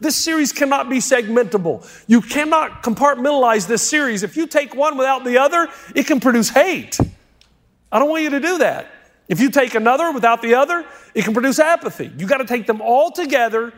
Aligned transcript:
This 0.00 0.16
series 0.16 0.52
cannot 0.52 0.88
be 0.90 0.98
segmentable. 0.98 1.86
You 2.06 2.20
cannot 2.20 2.82
compartmentalize 2.82 3.66
this 3.66 3.88
series. 3.88 4.22
If 4.22 4.36
you 4.36 4.46
take 4.46 4.74
one 4.74 4.96
without 4.96 5.24
the 5.24 5.38
other, 5.38 5.68
it 5.94 6.06
can 6.06 6.20
produce 6.20 6.50
hate. 6.50 6.98
I 7.90 7.98
don't 7.98 8.10
want 8.10 8.22
you 8.22 8.30
to 8.30 8.40
do 8.40 8.58
that. 8.58 8.90
If 9.28 9.40
you 9.40 9.50
take 9.50 9.74
another 9.74 10.12
without 10.12 10.42
the 10.42 10.54
other, 10.54 10.84
it 11.14 11.24
can 11.24 11.32
produce 11.32 11.58
apathy. 11.58 12.12
You 12.18 12.26
got 12.26 12.38
to 12.38 12.44
take 12.44 12.66
them 12.66 12.80
all 12.80 13.10
together 13.10 13.72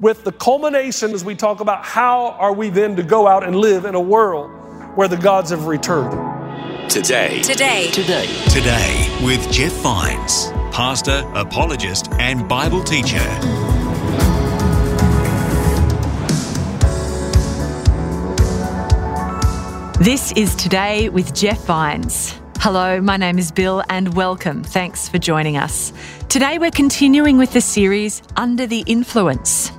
with 0.00 0.24
the 0.24 0.32
culmination 0.32 1.12
as 1.12 1.24
we 1.24 1.34
talk 1.34 1.60
about 1.60 1.84
how 1.84 2.28
are 2.30 2.52
we 2.52 2.70
then 2.70 2.96
to 2.96 3.02
go 3.02 3.26
out 3.26 3.44
and 3.44 3.54
live 3.56 3.84
in 3.84 3.94
a 3.94 4.00
world 4.00 4.50
where 4.96 5.08
the 5.08 5.16
gods 5.16 5.50
have 5.50 5.66
returned. 5.66 6.90
Today. 6.90 7.42
Today. 7.42 7.90
Today. 7.90 8.26
Today 8.48 9.18
with 9.22 9.50
Jeff 9.52 9.72
Vines, 9.82 10.50
pastor, 10.74 11.22
apologist, 11.34 12.10
and 12.12 12.48
Bible 12.48 12.82
teacher. 12.82 13.67
This 20.00 20.30
is 20.36 20.54
Today 20.54 21.08
with 21.08 21.34
Jeff 21.34 21.64
Vines. 21.64 22.38
Hello, 22.58 23.00
my 23.00 23.16
name 23.16 23.36
is 23.36 23.50
Bill 23.50 23.82
and 23.88 24.14
welcome. 24.14 24.62
Thanks 24.62 25.08
for 25.08 25.18
joining 25.18 25.56
us. 25.56 25.92
Today 26.28 26.60
we're 26.60 26.70
continuing 26.70 27.36
with 27.36 27.52
the 27.52 27.60
series 27.60 28.22
Under 28.36 28.64
the 28.64 28.84
Influence. 28.86 29.72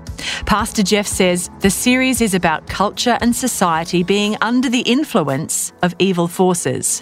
Pastor 0.45 0.83
Jeff 0.83 1.07
says 1.07 1.49
the 1.61 1.69
series 1.69 2.19
is 2.19 2.33
about 2.33 2.67
culture 2.67 3.17
and 3.21 3.33
society 3.33 4.03
being 4.03 4.35
under 4.41 4.67
the 4.67 4.81
influence 4.81 5.71
of 5.83 5.95
evil 5.99 6.27
forces. 6.27 7.01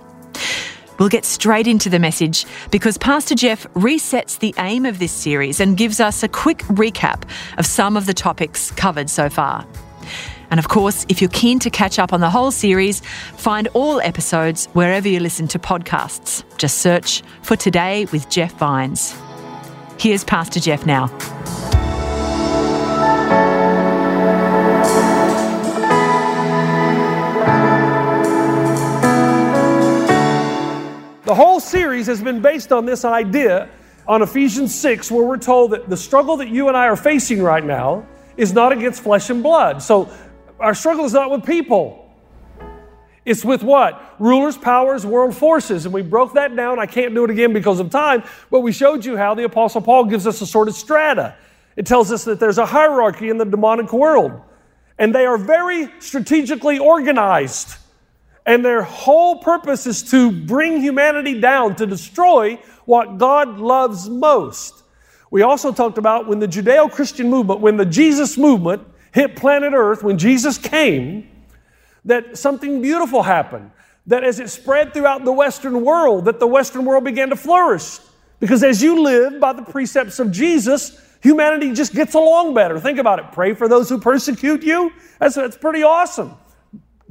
We'll 0.99 1.09
get 1.09 1.25
straight 1.25 1.65
into 1.65 1.89
the 1.89 1.97
message 1.97 2.45
because 2.69 2.99
Pastor 2.99 3.33
Jeff 3.33 3.63
resets 3.73 4.37
the 4.37 4.53
aim 4.59 4.85
of 4.85 4.99
this 4.99 5.11
series 5.11 5.59
and 5.59 5.75
gives 5.75 5.99
us 5.99 6.21
a 6.21 6.27
quick 6.27 6.59
recap 6.65 7.27
of 7.57 7.65
some 7.65 7.97
of 7.97 8.05
the 8.05 8.13
topics 8.13 8.69
covered 8.69 9.09
so 9.09 9.27
far. 9.27 9.65
And 10.49 10.59
of 10.59 10.69
course, 10.69 11.05
if 11.09 11.21
you're 11.21 11.29
keen 11.31 11.59
to 11.59 11.69
catch 11.69 11.99
up 11.99 12.13
on 12.13 12.21
the 12.21 12.29
whole 12.29 12.51
series, 12.51 13.01
find 13.35 13.67
all 13.73 13.99
episodes 14.01 14.67
wherever 14.67 15.07
you 15.07 15.19
listen 15.19 15.47
to 15.49 15.59
podcasts. 15.59 16.43
Just 16.57 16.77
search 16.79 17.21
for 17.41 17.55
Today 17.55 18.05
with 18.11 18.29
Jeff 18.29 18.53
Vines. 18.53 19.15
Here's 19.99 20.23
Pastor 20.23 20.59
Jeff 20.59 20.85
now. 20.85 21.07
The 31.25 31.35
whole 31.35 31.59
series 31.59 32.07
has 32.07 32.21
been 32.21 32.41
based 32.41 32.71
on 32.71 32.85
this 32.85 33.03
idea 33.03 33.67
on 34.07 34.21
Ephesians 34.21 34.73
6, 34.73 35.11
where 35.11 35.25
we're 35.25 35.37
told 35.37 35.71
that 35.71 35.89
the 35.89 35.97
struggle 35.97 36.37
that 36.37 36.47
you 36.47 36.69
and 36.69 36.77
I 36.77 36.85
are 36.85 36.95
facing 36.95 37.41
right 37.41 37.65
now 37.65 38.05
is 38.37 38.53
not 38.53 38.71
against 38.71 39.03
flesh 39.03 39.29
and 39.29 39.43
blood. 39.43 39.81
So 39.81 40.09
our 40.59 40.73
struggle 40.73 41.05
is 41.05 41.13
not 41.13 41.31
with 41.31 41.45
people. 41.45 42.03
It's 43.25 43.43
with 43.43 43.61
what? 43.61 44.15
Rulers, 44.19 44.57
powers, 44.57 45.05
world 45.05 45.35
forces. 45.35 45.85
And 45.85 45.93
we 45.93 46.01
broke 46.01 46.33
that 46.35 46.55
down. 46.55 46.79
I 46.79 46.85
can't 46.85 47.13
do 47.13 47.25
it 47.25 47.29
again 47.29 47.51
because 47.51 47.81
of 47.81 47.89
time, 47.89 48.23
but 48.49 48.61
we 48.61 48.71
showed 48.71 49.03
you 49.03 49.17
how 49.17 49.35
the 49.35 49.43
Apostle 49.43 49.81
Paul 49.81 50.05
gives 50.05 50.25
us 50.25 50.39
a 50.41 50.45
sort 50.45 50.69
of 50.69 50.75
strata. 50.75 51.35
It 51.75 51.85
tells 51.85 52.11
us 52.11 52.23
that 52.23 52.39
there's 52.39 52.57
a 52.57 52.65
hierarchy 52.65 53.29
in 53.29 53.37
the 53.37 53.45
demonic 53.45 53.91
world, 53.91 54.41
and 54.97 55.13
they 55.13 55.25
are 55.25 55.37
very 55.37 55.89
strategically 55.99 56.79
organized. 56.79 57.75
And 58.45 58.63
their 58.63 58.81
whole 58.81 59.39
purpose 59.39 59.85
is 59.85 60.01
to 60.11 60.31
bring 60.31 60.79
humanity 60.79 61.39
down, 61.41 61.75
to 61.75 61.85
destroy 61.85 62.55
what 62.85 63.17
God 63.17 63.59
loves 63.59 64.07
most. 64.07 64.83
We 65.29 65.41
also 65.41 65.73
talked 65.73 65.97
about 65.97 66.27
when 66.27 66.39
the 66.39 66.47
Judeo 66.47 66.89
Christian 66.89 67.29
movement, 67.29 67.59
when 67.59 67.75
the 67.75 67.85
Jesus 67.85 68.37
movement 68.37 68.87
hit 69.13 69.35
planet 69.35 69.73
Earth, 69.73 70.03
when 70.03 70.17
Jesus 70.17 70.57
came, 70.57 71.29
that 72.05 72.37
something 72.37 72.81
beautiful 72.81 73.23
happened. 73.23 73.71
That 74.07 74.23
as 74.23 74.39
it 74.39 74.49
spread 74.49 74.93
throughout 74.93 75.25
the 75.25 75.33
Western 75.33 75.83
world, 75.83 76.25
that 76.25 76.39
the 76.39 76.47
Western 76.47 76.85
world 76.85 77.03
began 77.03 77.29
to 77.29 77.35
flourish. 77.35 77.99
Because 78.39 78.63
as 78.63 78.81
you 78.81 79.01
live 79.01 79.39
by 79.39 79.53
the 79.53 79.63
precepts 79.63 80.19
of 80.19 80.31
Jesus, 80.31 81.01
humanity 81.21 81.73
just 81.73 81.93
gets 81.93 82.13
along 82.13 82.53
better. 82.53 82.79
Think 82.79 82.99
about 82.99 83.19
it. 83.19 83.31
Pray 83.31 83.53
for 83.53 83.67
those 83.67 83.89
who 83.89 83.99
persecute 83.99 84.63
you. 84.63 84.91
That's, 85.19 85.35
that's 85.35 85.57
pretty 85.57 85.83
awesome. 85.83 86.35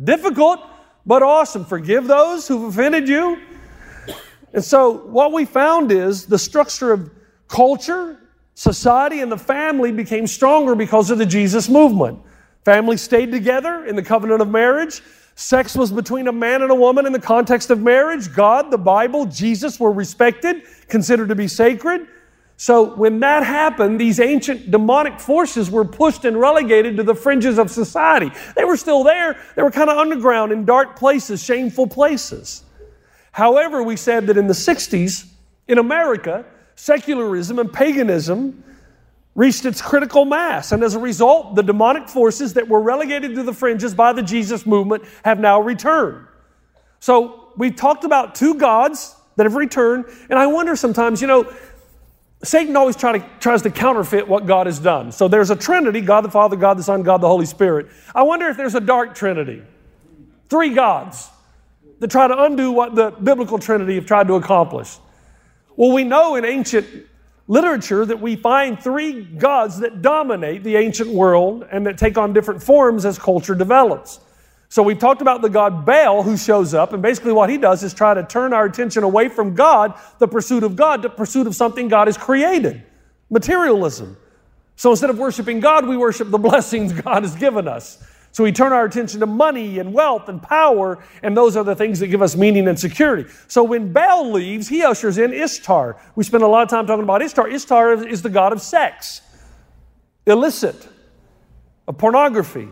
Difficult, 0.03 0.61
but 1.05 1.23
awesome. 1.23 1.65
Forgive 1.65 2.07
those 2.07 2.49
who've 2.49 2.65
offended 2.65 3.09
you. 3.09 3.39
And 4.53 4.65
so, 4.65 4.91
what 4.91 5.33
we 5.33 5.45
found 5.45 5.93
is 5.93 6.27
the 6.27 6.39
structure 6.39 6.93
of 6.93 7.11
culture, 7.49 8.19
society, 8.57 9.21
and 9.21 9.31
the 9.31 9.37
family 9.37 9.93
became 9.93 10.27
stronger 10.27 10.75
because 10.75 11.11
of 11.11 11.19
the 11.19 11.27
Jesus 11.27 11.69
movement. 11.69 12.19
Families 12.65 13.03
stayed 13.03 13.31
together 13.31 13.85
in 13.85 13.95
the 13.95 14.03
covenant 14.03 14.41
of 14.41 14.49
marriage. 14.49 15.03
Sex 15.37 15.77
was 15.77 15.93
between 15.93 16.27
a 16.27 16.33
man 16.33 16.63
and 16.63 16.73
a 16.73 16.75
woman 16.75 17.07
in 17.07 17.13
the 17.13 17.21
context 17.21 17.71
of 17.71 17.81
marriage. 17.81 18.35
God, 18.35 18.71
the 18.71 18.79
Bible, 18.79 19.27
Jesus 19.27 19.79
were 19.79 19.93
respected, 19.93 20.63
considered 20.89 21.29
to 21.29 21.35
be 21.35 21.47
sacred. 21.47 22.09
So 22.57 22.95
when 22.95 23.21
that 23.21 23.45
happened, 23.45 24.01
these 24.01 24.19
ancient 24.19 24.71
demonic 24.71 25.21
forces 25.21 25.71
were 25.71 25.85
pushed 25.85 26.25
and 26.25 26.41
relegated 26.41 26.97
to 26.97 27.03
the 27.03 27.15
fringes 27.15 27.59
of 27.59 27.71
society. 27.71 28.33
They 28.57 28.65
were 28.65 28.79
still 28.79 29.05
there. 29.05 29.39
They 29.55 29.63
were 29.63 29.71
kind 29.71 29.91
of 29.91 29.99
underground 29.99 30.53
in 30.53 30.65
dark 30.65 30.97
places, 30.97 31.45
shameful 31.45 31.87
places. 31.87 32.65
However, 33.33 33.83
we 33.83 33.97
said 33.97 34.27
that 34.29 34.39
in 34.39 34.47
the 34.47 34.55
60s, 34.55 35.27
in 35.69 35.77
America, 35.77 36.47
secularism 36.77 37.59
and 37.59 37.73
paganism 37.73 38.63
reached 39.35 39.67
its 39.67 39.83
critical 39.83 40.25
mass. 40.25 40.73
And 40.73 40.83
as 40.83 40.95
a 40.95 40.99
result, 40.99 41.57
the 41.57 41.63
demonic 41.63 42.09
forces 42.09 42.55
that 42.55 42.69
were 42.69 42.81
relegated 42.81 43.35
to 43.35 43.43
the 43.43 43.53
fringes 43.53 43.95
by 43.95 44.13
the 44.13 44.23
Jesus 44.23 44.65
movement 44.65 45.05
have 45.25 45.39
now 45.39 45.61
returned. 45.61 46.27
So 47.01 47.53
we 47.57 47.71
talked 47.71 48.05
about 48.05 48.35
two 48.35 48.55
gods 48.55 49.15
that 49.37 49.45
have 49.45 49.55
returned. 49.55 50.07
And 50.31 50.39
I 50.39 50.47
wonder 50.47 50.75
sometimes, 50.77 51.21
you 51.21 51.27
know, 51.27 51.53
Satan 52.43 52.77
always 52.77 52.97
try 52.97 53.19
to, 53.19 53.27
tries 53.41 53.63
to 53.63 53.71
counterfeit 53.71 54.27
what 54.27 54.47
God 54.47 54.67
has 54.67 54.79
done. 54.79 55.13
So 55.13 55.29
there's 55.29 55.51
a 55.51 55.57
Trinity 55.57 56.01
God 56.01 56.23
the 56.23 56.31
Father, 56.31 56.57
God 56.57 56.79
the 56.79 56.83
Son, 56.83 57.03
God 57.03 57.21
the 57.21 57.29
Holy 57.29 57.47
Spirit. 57.47 57.89
I 58.15 58.23
wonder 58.23 58.49
if 58.49 58.57
there's 58.57 58.75
a 58.75 58.81
dark 58.81 59.15
Trinity. 59.15 59.63
Three 60.49 60.75
gods 60.75 61.29
that 61.99 62.11
try 62.11 62.29
to 62.29 62.43
undo 62.45 62.73
what 62.73 62.95
the 62.95 63.11
biblical 63.11 63.59
Trinity 63.59 63.95
have 63.97 64.07
tried 64.07 64.29
to 64.29 64.35
accomplish. 64.35 64.99
Well, 65.77 65.93
we 65.93 66.05
know 66.05 66.37
in 66.37 66.45
ancient 66.45 66.87
literature 67.49 68.05
that 68.05 68.21
we 68.21 68.35
find 68.35 68.81
three 68.83 69.23
gods 69.23 69.79
that 69.81 70.03
dominate 70.03 70.65
the 70.65 70.77
ancient 70.77 71.11
world 71.11 71.67
and 71.71 71.87
that 71.87 71.99
take 71.99 72.19
on 72.19 72.33
different 72.33 72.63
forms 72.63 73.05
as 73.05 73.19
culture 73.19 73.55
develops. 73.55 74.21
So 74.69 74.83
we've 74.83 74.99
talked 74.99 75.23
about 75.23 75.43
the 75.43 75.49
god 75.49 75.87
Baal 75.87 76.23
who 76.23 76.37
shows 76.37 76.75
up, 76.75 76.93
and 76.93 77.01
basically 77.01 77.33
what 77.33 77.51
he 77.51 77.57
does 77.57 77.85
is 77.85 77.95
try 77.95 78.15
to 78.15 78.25
turn 78.25 78.53
our 78.53 78.65
attention 78.65 79.05
away 79.05 79.29
from 79.29 79.55
God, 79.55 79.95
the 80.19 80.27
pursuit 80.27 80.65
of 80.65 80.75
God, 80.75 81.03
to 81.03 81.09
pursuit 81.09 81.47
of 81.47 81.55
something 81.55 81.89
God 81.89 82.09
has 82.09 82.19
created 82.19 82.83
materialism. 83.31 84.17
So 84.75 84.91
instead 84.91 85.11
of 85.11 85.19
worshiping 85.19 85.61
God, 85.61 85.87
we 85.87 85.97
worship 85.97 86.31
the 86.31 86.39
blessings 86.51 86.93
God 86.93 87.23
has 87.23 87.37
given 87.37 87.69
us. 87.69 88.03
So 88.37 88.45
we 88.45 88.53
turn 88.53 88.75
our 88.75 88.85
attention 88.85 89.21
to 89.21 89.27
money 89.27 89.79
and 89.79 89.95
wealth 89.95 90.29
and 90.29 90.43
power, 90.43 91.03
and 91.23 91.35
those 91.35 91.57
are 91.57 91.65
the 91.65 91.75
things 91.75 92.01
that 92.01 92.09
give 92.09 92.21
us 92.21 92.37
meaning 92.37 92.69
and 92.69 92.79
security. 92.79 93.25
So 93.49 93.65
when 93.65 93.95
Baal 93.95 94.31
leaves, 94.31 94.69
he 94.69 94.85
ushers 94.85 95.17
in 95.17 95.33
Ishtar. 95.33 95.97
We 96.17 96.23
spend 96.23 96.43
a 96.43 96.47
lot 96.47 96.63
of 96.63 96.69
time 96.69 96.87
talking 96.87 97.05
about 97.05 97.23
Ishtar. 97.23 97.49
Ishtar 97.49 98.07
is 98.07 98.21
the 98.21 98.29
god 98.29 98.53
of 98.53 98.61
sex, 98.61 99.23
illicit, 100.27 100.87
of 101.89 101.97
pornography, 101.97 102.69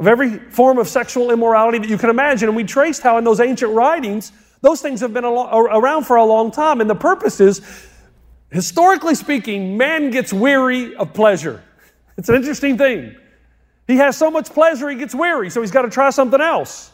of 0.00 0.08
every 0.08 0.40
form 0.50 0.78
of 0.78 0.88
sexual 0.88 1.30
immorality 1.30 1.78
that 1.78 1.88
you 1.88 1.96
can 1.96 2.10
imagine. 2.10 2.48
And 2.48 2.56
we 2.56 2.64
traced 2.64 3.00
how 3.00 3.16
in 3.16 3.22
those 3.22 3.38
ancient 3.38 3.70
writings, 3.74 4.32
those 4.60 4.82
things 4.82 5.00
have 5.02 5.14
been 5.14 5.24
around 5.24 6.02
for 6.02 6.16
a 6.16 6.24
long 6.24 6.50
time. 6.50 6.80
And 6.80 6.90
the 6.90 6.96
purpose 6.96 7.38
is, 7.38 7.60
historically 8.50 9.14
speaking, 9.14 9.76
man 9.76 10.10
gets 10.10 10.32
weary 10.32 10.96
of 10.96 11.14
pleasure. 11.14 11.62
It's 12.18 12.28
an 12.28 12.34
interesting 12.34 12.76
thing. 12.76 13.14
He 13.86 13.96
has 13.96 14.16
so 14.16 14.30
much 14.30 14.50
pleasure, 14.50 14.88
he 14.88 14.96
gets 14.96 15.14
weary, 15.14 15.50
so 15.50 15.60
he's 15.60 15.70
got 15.70 15.82
to 15.82 15.90
try 15.90 16.10
something 16.10 16.40
else. 16.40 16.90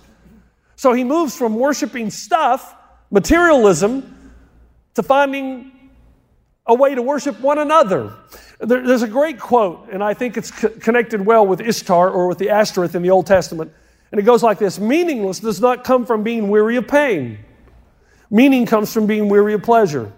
So 0.76 0.92
he 0.92 1.04
moves 1.04 1.37
from 1.37 1.54
worshiping 1.54 2.10
stuff, 2.10 2.75
materialism, 3.10 4.32
to 4.94 5.02
finding 5.02 5.72
a 6.66 6.75
way 6.75 6.94
to 6.94 7.02
worship 7.02 7.40
one 7.40 7.58
another. 7.58 8.14
There, 8.58 8.87
there's 8.87 9.02
a 9.02 9.08
great 9.08 9.38
quote, 9.38 9.88
and 9.92 10.02
I 10.02 10.14
think 10.14 10.37
it's 10.37 10.50
co- 10.50 10.70
connected 10.70 11.25
well 11.25 11.46
with 11.46 11.60
Ishtar 11.60 12.10
or 12.10 12.26
with 12.28 12.38
the 12.38 12.50
Ashtoreth 12.50 12.94
in 12.94 13.02
the 13.02 13.10
Old 13.10 13.26
Testament. 13.26 13.72
And 14.10 14.19
it 14.19 14.25
goes 14.25 14.43
like 14.43 14.58
this 14.58 14.78
Meaningless 14.78 15.40
does 15.40 15.60
not 15.60 15.84
come 15.84 16.04
from 16.04 16.22
being 16.22 16.48
weary 16.48 16.76
of 16.76 16.88
pain, 16.88 17.38
meaning 18.31 18.66
comes 18.66 18.93
from 18.93 19.06
being 19.06 19.28
weary 19.28 19.54
of 19.54 19.62
pleasure. 19.62 20.12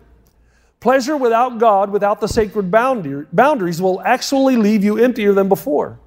Pleasure 0.81 1.17
without 1.17 1.59
God, 1.59 1.91
without 1.91 2.21
the 2.21 2.27
sacred 2.27 2.71
boundaries, 2.71 3.81
will 3.81 4.01
actually 4.01 4.57
leave 4.57 4.83
you 4.83 4.99
emptier 4.99 5.33
than 5.33 5.49
before. 5.49 6.01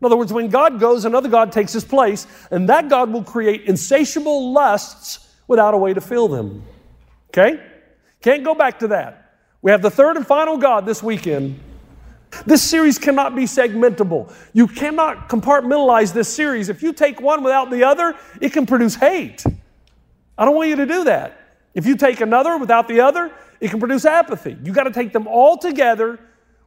In 0.00 0.06
other 0.06 0.16
words, 0.16 0.32
when 0.32 0.48
God 0.48 0.78
goes, 0.78 1.04
another 1.04 1.28
God 1.28 1.50
takes 1.52 1.72
his 1.72 1.84
place, 1.84 2.26
and 2.50 2.68
that 2.68 2.88
God 2.88 3.12
will 3.12 3.24
create 3.24 3.62
insatiable 3.64 4.52
lusts 4.52 5.28
without 5.48 5.74
a 5.74 5.76
way 5.78 5.92
to 5.94 6.00
fill 6.00 6.28
them. 6.28 6.64
Okay? 7.30 7.60
Can't 8.20 8.44
go 8.44 8.54
back 8.54 8.78
to 8.80 8.88
that. 8.88 9.34
We 9.62 9.70
have 9.70 9.82
the 9.82 9.90
third 9.90 10.16
and 10.16 10.26
final 10.26 10.56
God 10.56 10.86
this 10.86 11.02
weekend. 11.02 11.58
This 12.46 12.62
series 12.62 12.98
cannot 12.98 13.34
be 13.34 13.44
segmentable. 13.44 14.32
You 14.52 14.68
cannot 14.68 15.28
compartmentalize 15.28 16.12
this 16.12 16.28
series. 16.28 16.68
If 16.68 16.82
you 16.82 16.92
take 16.92 17.20
one 17.20 17.42
without 17.42 17.70
the 17.70 17.84
other, 17.84 18.14
it 18.40 18.52
can 18.52 18.66
produce 18.66 18.94
hate. 18.94 19.42
I 20.36 20.44
don't 20.44 20.54
want 20.54 20.68
you 20.68 20.76
to 20.76 20.86
do 20.86 21.04
that. 21.04 21.40
If 21.74 21.86
you 21.86 21.96
take 21.96 22.20
another 22.20 22.56
without 22.56 22.86
the 22.86 23.00
other, 23.00 23.32
it 23.60 23.70
can 23.70 23.80
produce 23.80 24.04
apathy. 24.04 24.56
You 24.62 24.72
got 24.72 24.84
to 24.84 24.92
take 24.92 25.12
them 25.12 25.26
all 25.26 25.56
together 25.56 26.20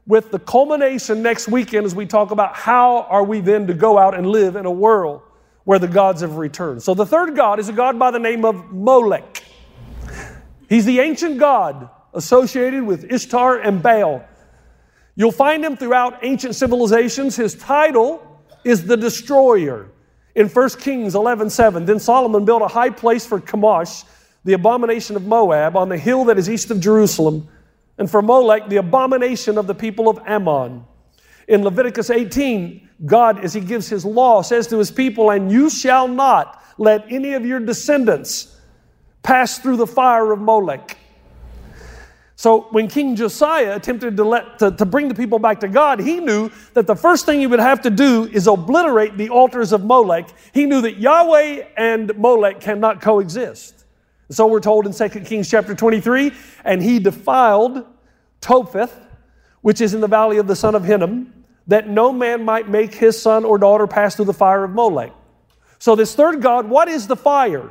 with 0.07 0.31
the 0.31 0.39
culmination 0.39 1.21
next 1.21 1.47
weekend 1.47 1.85
as 1.85 1.93
we 1.93 2.05
talk 2.05 2.31
about 2.31 2.55
how 2.55 3.03
are 3.03 3.23
we 3.23 3.39
then 3.39 3.67
to 3.67 3.73
go 3.73 3.97
out 3.97 4.15
and 4.15 4.27
live 4.27 4.55
in 4.55 4.65
a 4.65 4.71
world 4.71 5.21
where 5.63 5.79
the 5.79 5.87
gods 5.87 6.21
have 6.21 6.37
returned. 6.37 6.81
So 6.81 6.93
the 6.93 7.05
third 7.05 7.35
God 7.35 7.59
is 7.59 7.69
a 7.69 7.73
God 7.73 7.99
by 7.99 8.11
the 8.11 8.19
name 8.19 8.45
of 8.45 8.71
Molech. 8.71 9.43
He's 10.67 10.85
the 10.85 10.99
ancient 10.99 11.37
God 11.37 11.89
associated 12.13 12.83
with 12.83 13.11
Ishtar 13.11 13.59
and 13.59 13.81
Baal. 13.83 14.23
You'll 15.15 15.31
find 15.31 15.63
him 15.63 15.77
throughout 15.77 16.23
ancient 16.23 16.55
civilizations. 16.55 17.35
His 17.35 17.55
title 17.55 18.41
is 18.63 18.85
the 18.85 18.97
destroyer. 18.97 19.87
In 20.33 20.47
1 20.47 20.79
Kings 20.79 21.13
11:7, 21.13 21.85
then 21.85 21.99
Solomon 21.99 22.45
built 22.45 22.61
a 22.61 22.67
high 22.67 22.89
place 22.89 23.25
for 23.25 23.39
Chemosh, 23.39 24.05
the 24.45 24.53
abomination 24.53 25.15
of 25.15 25.25
Moab, 25.25 25.75
on 25.75 25.89
the 25.89 25.97
hill 25.97 26.23
that 26.25 26.37
is 26.37 26.49
east 26.49 26.71
of 26.71 26.79
Jerusalem, 26.79 27.47
and 27.97 28.09
for 28.09 28.21
Molech, 28.21 28.67
the 28.69 28.77
abomination 28.77 29.57
of 29.57 29.67
the 29.67 29.75
people 29.75 30.09
of 30.09 30.19
Ammon. 30.25 30.85
In 31.47 31.63
Leviticus 31.63 32.09
18, 32.09 32.89
God, 33.05 33.43
as 33.43 33.53
he 33.53 33.61
gives 33.61 33.89
his 33.89 34.05
law, 34.05 34.41
says 34.41 34.67
to 34.67 34.77
his 34.77 34.91
people, 34.91 35.31
And 35.31 35.51
you 35.51 35.69
shall 35.69 36.07
not 36.07 36.63
let 36.77 37.05
any 37.11 37.33
of 37.33 37.45
your 37.45 37.59
descendants 37.59 38.57
pass 39.23 39.59
through 39.59 39.77
the 39.77 39.87
fire 39.87 40.31
of 40.31 40.39
Molech. 40.39 40.97
So 42.35 42.61
when 42.71 42.87
King 42.87 43.15
Josiah 43.15 43.75
attempted 43.75 44.17
to, 44.17 44.23
let, 44.23 44.57
to, 44.57 44.71
to 44.71 44.83
bring 44.83 45.07
the 45.07 45.13
people 45.13 45.37
back 45.37 45.59
to 45.59 45.67
God, 45.67 45.99
he 45.99 46.19
knew 46.19 46.49
that 46.73 46.87
the 46.87 46.95
first 46.95 47.27
thing 47.27 47.39
he 47.39 47.45
would 47.45 47.59
have 47.59 47.81
to 47.81 47.91
do 47.91 48.27
is 48.33 48.47
obliterate 48.47 49.15
the 49.15 49.29
altars 49.29 49.71
of 49.73 49.83
Molech. 49.83 50.27
He 50.51 50.65
knew 50.65 50.81
that 50.81 50.97
Yahweh 50.97 51.67
and 51.77 52.17
Molech 52.17 52.59
cannot 52.59 52.99
coexist. 52.99 53.80
So 54.31 54.47
we're 54.47 54.61
told 54.61 54.85
in 54.87 54.93
2 54.93 55.09
Kings 55.21 55.49
chapter 55.49 55.75
23, 55.75 56.31
and 56.63 56.81
he 56.81 56.99
defiled 56.99 57.85
Topheth, 58.39 58.97
which 59.59 59.81
is 59.81 59.93
in 59.93 59.99
the 59.99 60.07
valley 60.07 60.37
of 60.37 60.47
the 60.47 60.55
son 60.55 60.73
of 60.73 60.85
Hinnom, 60.85 61.33
that 61.67 61.89
no 61.89 62.13
man 62.13 62.45
might 62.45 62.69
make 62.69 62.93
his 62.93 63.21
son 63.21 63.43
or 63.43 63.57
daughter 63.57 63.87
pass 63.87 64.15
through 64.15 64.25
the 64.25 64.33
fire 64.33 64.63
of 64.63 64.71
Molech. 64.71 65.11
So 65.79 65.95
this 65.95 66.15
third 66.15 66.41
God, 66.41 66.69
what 66.69 66.87
is 66.87 67.07
the 67.07 67.15
fire? 67.15 67.69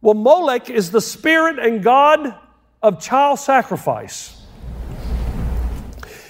Well, 0.00 0.14
Molech 0.14 0.70
is 0.70 0.90
the 0.90 1.00
spirit 1.00 1.58
and 1.58 1.82
God 1.82 2.34
of 2.82 3.00
child 3.00 3.38
sacrifice. 3.38 4.42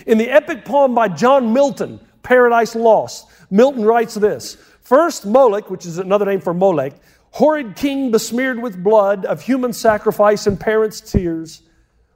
In 0.07 0.19
the 0.19 0.29
epic 0.29 0.65
poem 0.65 0.95
by 0.95 1.09
John 1.09 1.53
Milton, 1.53 2.01
Paradise 2.23 2.75
Lost, 2.75 3.29
Milton 3.51 3.85
writes 3.85 4.15
this 4.15 4.57
First, 4.81 5.27
Moloch, 5.27 5.69
which 5.69 5.85
is 5.85 5.99
another 5.99 6.25
name 6.25 6.41
for 6.41 6.55
Molech, 6.55 6.95
horrid 7.37 7.77
king 7.77 8.11
besmeared 8.11 8.63
with 8.63 8.83
blood 8.83 9.27
of 9.27 9.43
human 9.43 9.71
sacrifice 9.71 10.47
and 10.47 10.59
parents' 10.59 11.03
tears, 11.03 11.61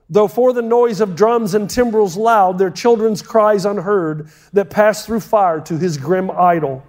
though 0.08 0.26
for 0.26 0.55
the 0.55 0.62
noise 0.62 0.99
of 1.02 1.14
drums 1.14 1.52
and 1.52 1.69
timbrels 1.69 2.17
loud, 2.17 2.56
their 2.56 2.70
children's 2.70 3.20
cries 3.20 3.67
unheard, 3.67 4.31
that 4.55 4.70
passed 4.70 5.05
through 5.05 5.20
fire 5.20 5.61
to 5.61 5.76
his 5.76 5.99
grim 5.99 6.31
idol. 6.31 6.82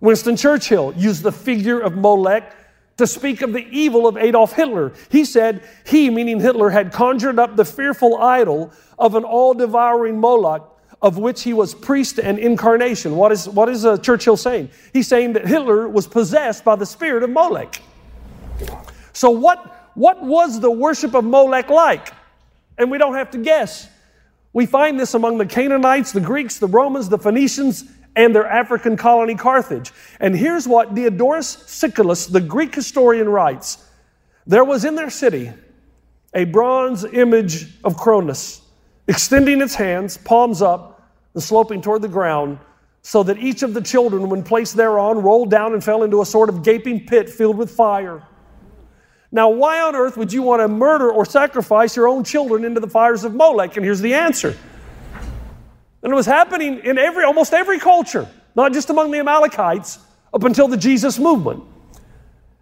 Winston 0.00 0.36
Churchill 0.36 0.92
used 0.96 1.22
the 1.22 1.30
figure 1.30 1.78
of 1.78 1.94
Molech 1.94 2.52
to 2.96 3.06
speak 3.06 3.42
of 3.42 3.52
the 3.52 3.64
evil 3.70 4.08
of 4.08 4.16
Adolf 4.16 4.52
Hitler. 4.52 4.92
He 5.08 5.24
said 5.24 5.62
he, 5.86 6.10
meaning 6.10 6.40
Hitler, 6.40 6.70
had 6.70 6.92
conjured 6.92 7.38
up 7.38 7.54
the 7.54 7.64
fearful 7.64 8.16
idol 8.16 8.72
of 8.98 9.14
an 9.14 9.22
all 9.22 9.54
devouring 9.54 10.18
Moloch, 10.18 10.73
of 11.04 11.18
which 11.18 11.42
he 11.42 11.52
was 11.52 11.74
priest 11.74 12.18
and 12.18 12.38
incarnation. 12.38 13.14
What 13.14 13.30
is, 13.30 13.46
what 13.46 13.68
is 13.68 13.84
uh, 13.84 13.98
Churchill 13.98 14.38
saying? 14.38 14.70
He's 14.94 15.06
saying 15.06 15.34
that 15.34 15.46
Hitler 15.46 15.86
was 15.86 16.06
possessed 16.06 16.64
by 16.64 16.76
the 16.76 16.86
spirit 16.86 17.22
of 17.22 17.28
Molech. 17.28 17.82
So, 19.12 19.28
what, 19.28 19.90
what 19.92 20.24
was 20.24 20.60
the 20.60 20.70
worship 20.70 21.14
of 21.14 21.22
Molech 21.22 21.68
like? 21.68 22.08
And 22.78 22.90
we 22.90 22.96
don't 22.96 23.14
have 23.16 23.30
to 23.32 23.38
guess. 23.38 23.86
We 24.54 24.64
find 24.64 24.98
this 24.98 25.12
among 25.12 25.36
the 25.36 25.44
Canaanites, 25.44 26.12
the 26.12 26.22
Greeks, 26.22 26.58
the 26.58 26.68
Romans, 26.68 27.10
the 27.10 27.18
Phoenicians, 27.18 27.84
and 28.16 28.34
their 28.34 28.46
African 28.46 28.96
colony 28.96 29.34
Carthage. 29.34 29.92
And 30.20 30.34
here's 30.34 30.66
what 30.66 30.94
Diodorus 30.94 31.64
Siculus, 31.66 32.28
the 32.28 32.40
Greek 32.40 32.74
historian, 32.74 33.28
writes 33.28 33.86
There 34.46 34.64
was 34.64 34.86
in 34.86 34.94
their 34.94 35.10
city 35.10 35.52
a 36.32 36.44
bronze 36.44 37.04
image 37.04 37.78
of 37.84 37.98
Cronus, 37.98 38.62
extending 39.06 39.60
its 39.60 39.74
hands, 39.74 40.16
palms 40.16 40.62
up, 40.62 40.93
and 41.34 41.42
sloping 41.42 41.82
toward 41.82 42.02
the 42.02 42.08
ground, 42.08 42.58
so 43.02 43.22
that 43.22 43.38
each 43.38 43.62
of 43.62 43.74
the 43.74 43.82
children, 43.82 44.28
when 44.28 44.42
placed 44.42 44.76
thereon, 44.76 45.18
rolled 45.18 45.50
down 45.50 45.74
and 45.74 45.84
fell 45.84 46.02
into 46.02 46.22
a 46.22 46.26
sort 46.26 46.48
of 46.48 46.62
gaping 46.62 47.04
pit 47.06 47.28
filled 47.28 47.58
with 47.58 47.70
fire. 47.70 48.22
Now, 49.30 49.50
why 49.50 49.80
on 49.80 49.94
earth 49.96 50.16
would 50.16 50.32
you 50.32 50.42
want 50.42 50.60
to 50.60 50.68
murder 50.68 51.10
or 51.10 51.24
sacrifice 51.24 51.96
your 51.96 52.08
own 52.08 52.24
children 52.24 52.64
into 52.64 52.80
the 52.80 52.88
fires 52.88 53.24
of 53.24 53.34
Molech? 53.34 53.76
And 53.76 53.84
here's 53.84 54.00
the 54.00 54.14
answer 54.14 54.56
and 56.04 56.12
it 56.12 56.16
was 56.16 56.26
happening 56.26 56.80
in 56.84 56.98
every, 56.98 57.24
almost 57.24 57.54
every 57.54 57.78
culture, 57.78 58.28
not 58.54 58.74
just 58.74 58.90
among 58.90 59.10
the 59.10 59.18
Amalekites, 59.18 59.98
up 60.34 60.44
until 60.44 60.68
the 60.68 60.76
Jesus 60.76 61.18
movement. 61.18 61.64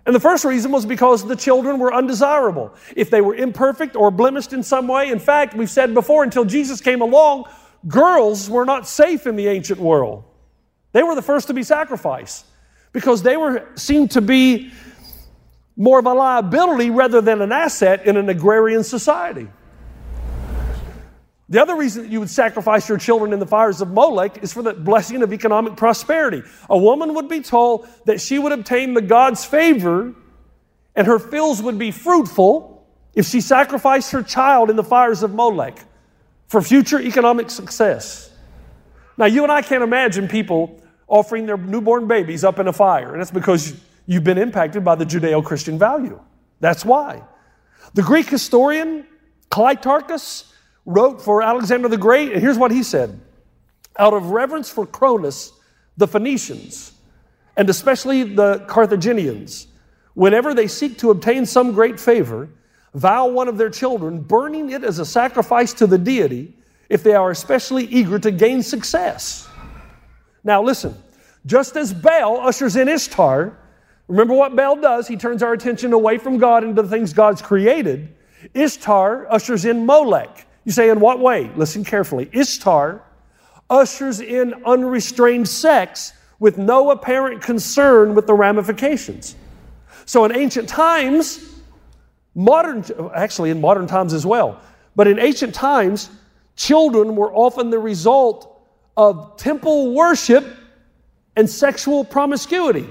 And 0.06 0.14
the 0.14 0.20
first 0.20 0.44
reason 0.44 0.70
was 0.70 0.86
because 0.86 1.26
the 1.26 1.34
children 1.34 1.80
were 1.80 1.92
undesirable. 1.92 2.72
If 2.94 3.10
they 3.10 3.20
were 3.20 3.34
imperfect 3.34 3.96
or 3.96 4.12
blemished 4.12 4.52
in 4.52 4.62
some 4.62 4.86
way, 4.86 5.10
in 5.10 5.18
fact, 5.18 5.54
we've 5.54 5.70
said 5.70 5.92
before, 5.92 6.22
until 6.22 6.44
Jesus 6.44 6.80
came 6.80 7.02
along, 7.02 7.46
girls 7.86 8.48
were 8.48 8.64
not 8.64 8.86
safe 8.86 9.26
in 9.26 9.36
the 9.36 9.48
ancient 9.48 9.80
world. 9.80 10.24
They 10.92 11.02
were 11.02 11.14
the 11.14 11.22
first 11.22 11.48
to 11.48 11.54
be 11.54 11.62
sacrificed 11.62 12.46
because 12.92 13.22
they 13.22 13.36
were 13.36 13.66
seen 13.74 14.08
to 14.08 14.20
be 14.20 14.72
more 15.76 15.98
of 15.98 16.06
a 16.06 16.12
liability 16.12 16.90
rather 16.90 17.20
than 17.20 17.40
an 17.40 17.50
asset 17.50 18.06
in 18.06 18.16
an 18.16 18.28
agrarian 18.28 18.84
society. 18.84 19.48
The 21.48 21.60
other 21.60 21.76
reason 21.76 22.04
that 22.04 22.10
you 22.10 22.20
would 22.20 22.30
sacrifice 22.30 22.88
your 22.88 22.98
children 22.98 23.32
in 23.32 23.38
the 23.38 23.46
fires 23.46 23.80
of 23.80 23.90
Molech 23.90 24.42
is 24.42 24.52
for 24.52 24.62
the 24.62 24.72
blessing 24.72 25.22
of 25.22 25.32
economic 25.32 25.76
prosperity. 25.76 26.42
A 26.70 26.78
woman 26.78 27.14
would 27.14 27.28
be 27.28 27.40
told 27.40 27.86
that 28.06 28.20
she 28.20 28.38
would 28.38 28.52
obtain 28.52 28.94
the 28.94 29.02
God's 29.02 29.44
favor 29.44 30.14
and 30.94 31.06
her 31.06 31.18
fields 31.18 31.62
would 31.62 31.78
be 31.78 31.90
fruitful 31.90 32.86
if 33.14 33.26
she 33.26 33.40
sacrificed 33.40 34.12
her 34.12 34.22
child 34.22 34.70
in 34.70 34.76
the 34.76 34.84
fires 34.84 35.22
of 35.22 35.34
Molech 35.34 35.78
for 36.52 36.60
future 36.60 37.00
economic 37.00 37.48
success. 37.48 38.30
Now, 39.16 39.24
you 39.24 39.42
and 39.42 39.50
I 39.50 39.62
can't 39.62 39.82
imagine 39.82 40.28
people 40.28 40.82
offering 41.08 41.46
their 41.46 41.56
newborn 41.56 42.06
babies 42.06 42.44
up 42.44 42.58
in 42.58 42.68
a 42.68 42.72
fire, 42.74 43.12
and 43.12 43.20
that's 43.22 43.30
because 43.30 43.74
you've 44.04 44.22
been 44.22 44.36
impacted 44.36 44.84
by 44.84 44.96
the 44.96 45.06
Judeo 45.06 45.42
Christian 45.42 45.78
value. 45.78 46.20
That's 46.60 46.84
why. 46.84 47.22
The 47.94 48.02
Greek 48.02 48.28
historian 48.28 49.06
Cleitarchus 49.50 50.52
wrote 50.84 51.22
for 51.22 51.40
Alexander 51.40 51.88
the 51.88 51.96
Great, 51.96 52.32
and 52.32 52.42
here's 52.42 52.58
what 52.58 52.70
he 52.70 52.82
said 52.82 53.18
Out 53.98 54.12
of 54.12 54.26
reverence 54.26 54.68
for 54.68 54.84
Cronus, 54.84 55.52
the 55.96 56.06
Phoenicians, 56.06 56.92
and 57.56 57.70
especially 57.70 58.24
the 58.24 58.58
Carthaginians, 58.68 59.68
whenever 60.12 60.52
they 60.52 60.68
seek 60.68 60.98
to 60.98 61.12
obtain 61.12 61.46
some 61.46 61.72
great 61.72 61.98
favor, 61.98 62.50
vow 62.94 63.26
one 63.26 63.48
of 63.48 63.58
their 63.58 63.70
children, 63.70 64.20
burning 64.20 64.70
it 64.70 64.84
as 64.84 64.98
a 64.98 65.04
sacrifice 65.06 65.72
to 65.74 65.86
the 65.86 65.98
deity 65.98 66.54
if 66.88 67.02
they 67.02 67.14
are 67.14 67.30
especially 67.30 67.84
eager 67.84 68.18
to 68.18 68.30
gain 68.30 68.62
success. 68.62 69.48
Now, 70.44 70.62
listen, 70.62 70.94
just 71.46 71.76
as 71.76 71.92
Baal 71.92 72.40
ushers 72.40 72.76
in 72.76 72.88
Ishtar, 72.88 73.56
remember 74.08 74.34
what 74.34 74.54
Baal 74.54 74.76
does? 74.76 75.08
He 75.08 75.16
turns 75.16 75.42
our 75.42 75.52
attention 75.52 75.92
away 75.92 76.18
from 76.18 76.38
God 76.38 76.64
into 76.64 76.82
the 76.82 76.88
things 76.88 77.12
God's 77.12 77.40
created. 77.40 78.14
Ishtar 78.54 79.26
ushers 79.32 79.64
in 79.64 79.86
Molech. 79.86 80.46
You 80.64 80.72
say, 80.72 80.90
in 80.90 81.00
what 81.00 81.18
way? 81.18 81.50
Listen 81.56 81.84
carefully. 81.84 82.28
Ishtar 82.32 83.02
ushers 83.70 84.20
in 84.20 84.54
unrestrained 84.64 85.48
sex 85.48 86.12
with 86.38 86.58
no 86.58 86.90
apparent 86.90 87.40
concern 87.40 88.14
with 88.14 88.26
the 88.26 88.34
ramifications. 88.34 89.34
So 90.04 90.24
in 90.24 90.36
ancient 90.36 90.68
times, 90.68 91.51
modern, 92.34 92.84
actually 93.14 93.50
in 93.50 93.60
modern 93.60 93.86
times 93.86 94.12
as 94.12 94.24
well, 94.24 94.60
but 94.96 95.06
in 95.06 95.18
ancient 95.18 95.54
times, 95.54 96.10
children 96.56 97.16
were 97.16 97.32
often 97.32 97.70
the 97.70 97.78
result 97.78 98.48
of 98.96 99.36
temple 99.36 99.94
worship 99.94 100.44
and 101.36 101.48
sexual 101.48 102.04
promiscuity. 102.04 102.88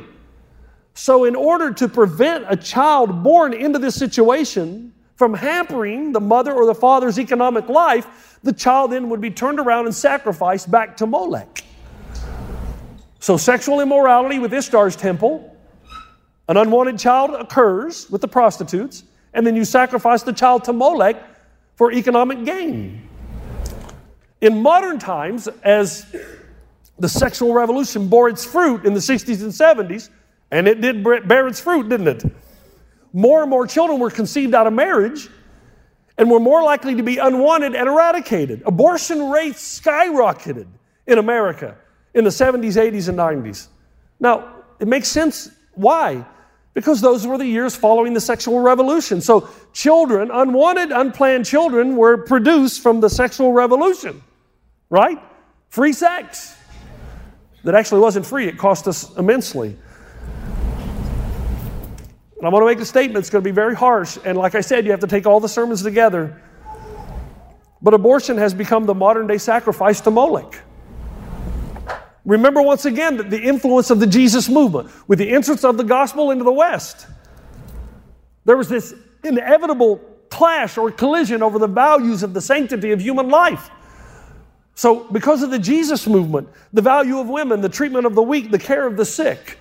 So, 0.93 1.25
in 1.25 1.35
order 1.35 1.71
to 1.73 1.87
prevent 1.87 2.45
a 2.49 2.55
child 2.55 3.23
born 3.23 3.53
into 3.53 3.79
this 3.79 3.95
situation 3.95 4.93
from 5.15 5.33
hampering 5.33 6.11
the 6.11 6.19
mother 6.19 6.53
or 6.53 6.65
the 6.65 6.75
father's 6.75 7.17
economic 7.17 7.69
life, 7.69 8.39
the 8.43 8.51
child 8.51 8.91
then 8.91 9.09
would 9.09 9.21
be 9.21 9.31
turned 9.31 9.59
around 9.59 9.85
and 9.85 9.95
sacrificed 9.95 10.69
back 10.69 10.97
to 10.97 11.05
Molech. 11.05 11.63
So, 13.19 13.37
sexual 13.37 13.79
immorality 13.79 14.39
with 14.39 14.51
Ishtar's 14.51 14.95
temple, 14.95 15.55
an 16.49 16.57
unwanted 16.57 16.97
child 16.97 17.31
occurs 17.31 18.09
with 18.09 18.19
the 18.19 18.27
prostitutes, 18.27 19.03
and 19.33 19.45
then 19.45 19.55
you 19.55 19.65
sacrifice 19.65 20.23
the 20.23 20.33
child 20.33 20.63
to 20.65 20.73
Molech 20.73 21.15
for 21.75 21.91
economic 21.91 22.43
gain. 22.43 23.07
In 24.41 24.61
modern 24.61 24.99
times, 24.99 25.47
as 25.63 26.05
the 26.99 27.09
sexual 27.09 27.53
revolution 27.53 28.07
bore 28.07 28.29
its 28.29 28.45
fruit 28.45 28.85
in 28.85 28.93
the 28.93 28.99
60s 28.99 29.41
and 29.41 29.51
70s, 29.51 30.09
and 30.51 30.67
it 30.67 30.81
did 30.81 31.03
bear 31.03 31.47
its 31.47 31.59
fruit, 31.59 31.89
didn't 31.89 32.07
it? 32.07 32.23
More 33.13 33.41
and 33.41 33.49
more 33.49 33.67
children 33.67 33.99
were 33.99 34.09
conceived 34.09 34.53
out 34.53 34.67
of 34.67 34.73
marriage 34.73 35.29
and 36.17 36.29
were 36.29 36.39
more 36.39 36.63
likely 36.63 36.95
to 36.95 37.03
be 37.03 37.17
unwanted 37.17 37.75
and 37.75 37.87
eradicated. 37.87 38.63
Abortion 38.65 39.29
rates 39.29 39.81
skyrocketed 39.81 40.67
in 41.07 41.17
America 41.17 41.75
in 42.13 42.23
the 42.23 42.29
70s, 42.29 42.75
80s, 42.75 43.09
and 43.09 43.17
90s. 43.17 43.67
Now, 44.19 44.55
it 44.79 44.87
makes 44.87 45.07
sense. 45.07 45.51
Why? 45.73 46.25
Because 46.73 47.01
those 47.01 47.27
were 47.27 47.37
the 47.37 47.45
years 47.45 47.75
following 47.75 48.13
the 48.13 48.21
sexual 48.21 48.61
revolution. 48.61 49.19
So, 49.19 49.49
children, 49.73 50.31
unwanted, 50.31 50.91
unplanned 50.91 51.45
children, 51.45 51.97
were 51.97 52.17
produced 52.17 52.81
from 52.81 53.01
the 53.01 53.09
sexual 53.09 53.51
revolution, 53.51 54.21
right? 54.89 55.19
Free 55.69 55.91
sex. 55.91 56.55
That 57.63 57.75
actually 57.75 58.01
wasn't 58.01 58.25
free, 58.25 58.47
it 58.47 58.57
cost 58.57 58.87
us 58.87 59.15
immensely. 59.17 59.77
And 62.37 62.47
I'm 62.47 62.51
going 62.51 62.61
to 62.61 62.65
make 62.65 62.79
a 62.79 62.85
statement, 62.85 63.19
it's 63.19 63.29
going 63.29 63.43
to 63.43 63.47
be 63.47 63.53
very 63.53 63.75
harsh. 63.75 64.17
And 64.25 64.35
like 64.35 64.55
I 64.55 64.61
said, 64.61 64.85
you 64.85 64.91
have 64.91 65.01
to 65.01 65.07
take 65.07 65.27
all 65.27 65.39
the 65.39 65.49
sermons 65.49 65.83
together. 65.83 66.41
But 67.83 67.93
abortion 67.93 68.37
has 68.37 68.53
become 68.53 68.85
the 68.85 68.95
modern 68.95 69.27
day 69.27 69.37
sacrifice 69.37 70.01
to 70.01 70.11
Molech. 70.11 70.59
Remember 72.25 72.61
once 72.61 72.85
again 72.85 73.17
that 73.17 73.29
the 73.29 73.41
influence 73.41 73.89
of 73.89 73.99
the 73.99 74.07
Jesus 74.07 74.47
movement, 74.47 74.89
with 75.07 75.19
the 75.19 75.31
entrance 75.31 75.63
of 75.63 75.77
the 75.77 75.83
gospel 75.83 76.31
into 76.31 76.43
the 76.43 76.51
West, 76.51 77.07
there 78.45 78.57
was 78.57 78.69
this 78.69 78.93
inevitable 79.23 79.97
clash 80.29 80.77
or 80.77 80.91
collision 80.91 81.43
over 81.43 81.59
the 81.59 81.67
values 81.67 82.23
of 82.23 82.33
the 82.33 82.41
sanctity 82.41 82.91
of 82.91 83.01
human 83.01 83.29
life. 83.29 83.69
So, 84.75 85.03
because 85.11 85.43
of 85.43 85.51
the 85.51 85.59
Jesus 85.59 86.07
movement, 86.07 86.47
the 86.73 86.81
value 86.81 87.19
of 87.19 87.27
women, 87.27 87.61
the 87.61 87.69
treatment 87.69 88.05
of 88.05 88.15
the 88.15 88.21
weak, 88.21 88.51
the 88.51 88.59
care 88.59 88.87
of 88.87 88.97
the 88.97 89.05
sick, 89.05 89.57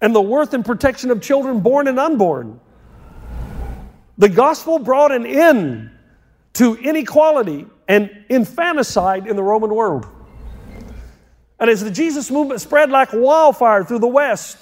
and 0.00 0.14
the 0.14 0.22
worth 0.22 0.54
and 0.54 0.64
protection 0.64 1.10
of 1.10 1.20
children 1.20 1.60
born 1.60 1.88
and 1.88 1.98
unborn. 1.98 2.60
The 4.18 4.28
gospel 4.28 4.78
brought 4.78 5.10
an 5.12 5.26
end 5.26 5.90
to 6.54 6.76
inequality 6.76 7.66
and 7.88 8.24
infanticide 8.28 9.26
in 9.26 9.36
the 9.36 9.42
Roman 9.42 9.74
world. 9.74 10.06
And 11.62 11.70
as 11.70 11.84
the 11.84 11.92
Jesus 11.92 12.28
movement 12.28 12.60
spread 12.60 12.90
like 12.90 13.10
wildfire 13.12 13.84
through 13.84 14.00
the 14.00 14.08
West, 14.08 14.58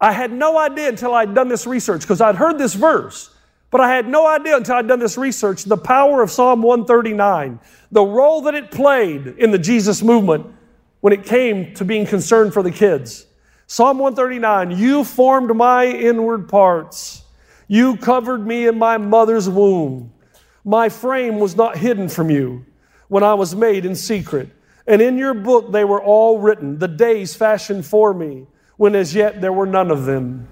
I 0.00 0.12
had 0.12 0.32
no 0.32 0.56
idea 0.56 0.88
until 0.88 1.12
I'd 1.12 1.34
done 1.34 1.48
this 1.48 1.66
research 1.66 2.00
because 2.00 2.22
I'd 2.22 2.36
heard 2.36 2.56
this 2.56 2.72
verse, 2.72 3.28
but 3.70 3.82
I 3.82 3.94
had 3.94 4.08
no 4.08 4.26
idea 4.26 4.56
until 4.56 4.76
I'd 4.76 4.88
done 4.88 4.98
this 4.98 5.18
research 5.18 5.64
the 5.64 5.76
power 5.76 6.22
of 6.22 6.30
Psalm 6.30 6.62
139, 6.62 7.60
the 7.92 8.02
role 8.02 8.40
that 8.40 8.54
it 8.54 8.70
played 8.70 9.26
in 9.26 9.50
the 9.50 9.58
Jesus 9.58 10.02
movement 10.02 10.46
when 11.00 11.12
it 11.12 11.26
came 11.26 11.74
to 11.74 11.84
being 11.84 12.06
concerned 12.06 12.54
for 12.54 12.62
the 12.62 12.70
kids. 12.70 13.26
Psalm 13.66 13.98
139 13.98 14.78
You 14.78 15.04
formed 15.04 15.54
my 15.54 15.84
inward 15.84 16.48
parts, 16.48 17.24
you 17.68 17.98
covered 17.98 18.46
me 18.46 18.66
in 18.66 18.78
my 18.78 18.96
mother's 18.96 19.50
womb. 19.50 20.14
My 20.64 20.88
frame 20.88 21.38
was 21.38 21.56
not 21.56 21.76
hidden 21.76 22.08
from 22.08 22.30
you 22.30 22.64
when 23.08 23.22
I 23.22 23.34
was 23.34 23.54
made 23.54 23.84
in 23.84 23.94
secret. 23.94 24.48
And 24.86 25.00
in 25.00 25.18
your 25.18 25.34
book 25.34 25.72
they 25.72 25.84
were 25.84 26.02
all 26.02 26.38
written, 26.38 26.78
the 26.78 26.88
days 26.88 27.34
fashioned 27.34 27.86
for 27.86 28.12
me, 28.12 28.46
when 28.76 28.94
as 28.94 29.14
yet 29.14 29.40
there 29.40 29.52
were 29.52 29.66
none 29.66 29.90
of 29.90 30.04
them. 30.04 30.48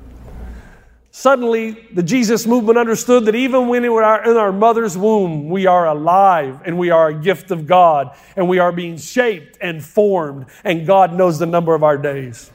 Suddenly, 1.14 1.72
the 1.92 2.02
Jesus 2.02 2.46
movement 2.46 2.78
understood 2.78 3.26
that 3.26 3.34
even 3.34 3.68
when 3.68 3.82
we 3.82 3.88
are 3.88 4.30
in 4.30 4.38
our 4.38 4.50
mother's 4.50 4.96
womb, 4.96 5.50
we 5.50 5.66
are 5.66 5.86
alive 5.86 6.62
and 6.64 6.78
we 6.78 6.88
are 6.88 7.08
a 7.08 7.14
gift 7.14 7.50
of 7.50 7.66
God 7.66 8.16
and 8.34 8.48
we 8.48 8.58
are 8.58 8.72
being 8.72 8.96
shaped 8.96 9.58
and 9.60 9.84
formed, 9.84 10.46
and 10.64 10.86
God 10.86 11.12
knows 11.12 11.38
the 11.38 11.44
number 11.44 11.74
of 11.74 11.84
our 11.84 11.98
days. 11.98 12.50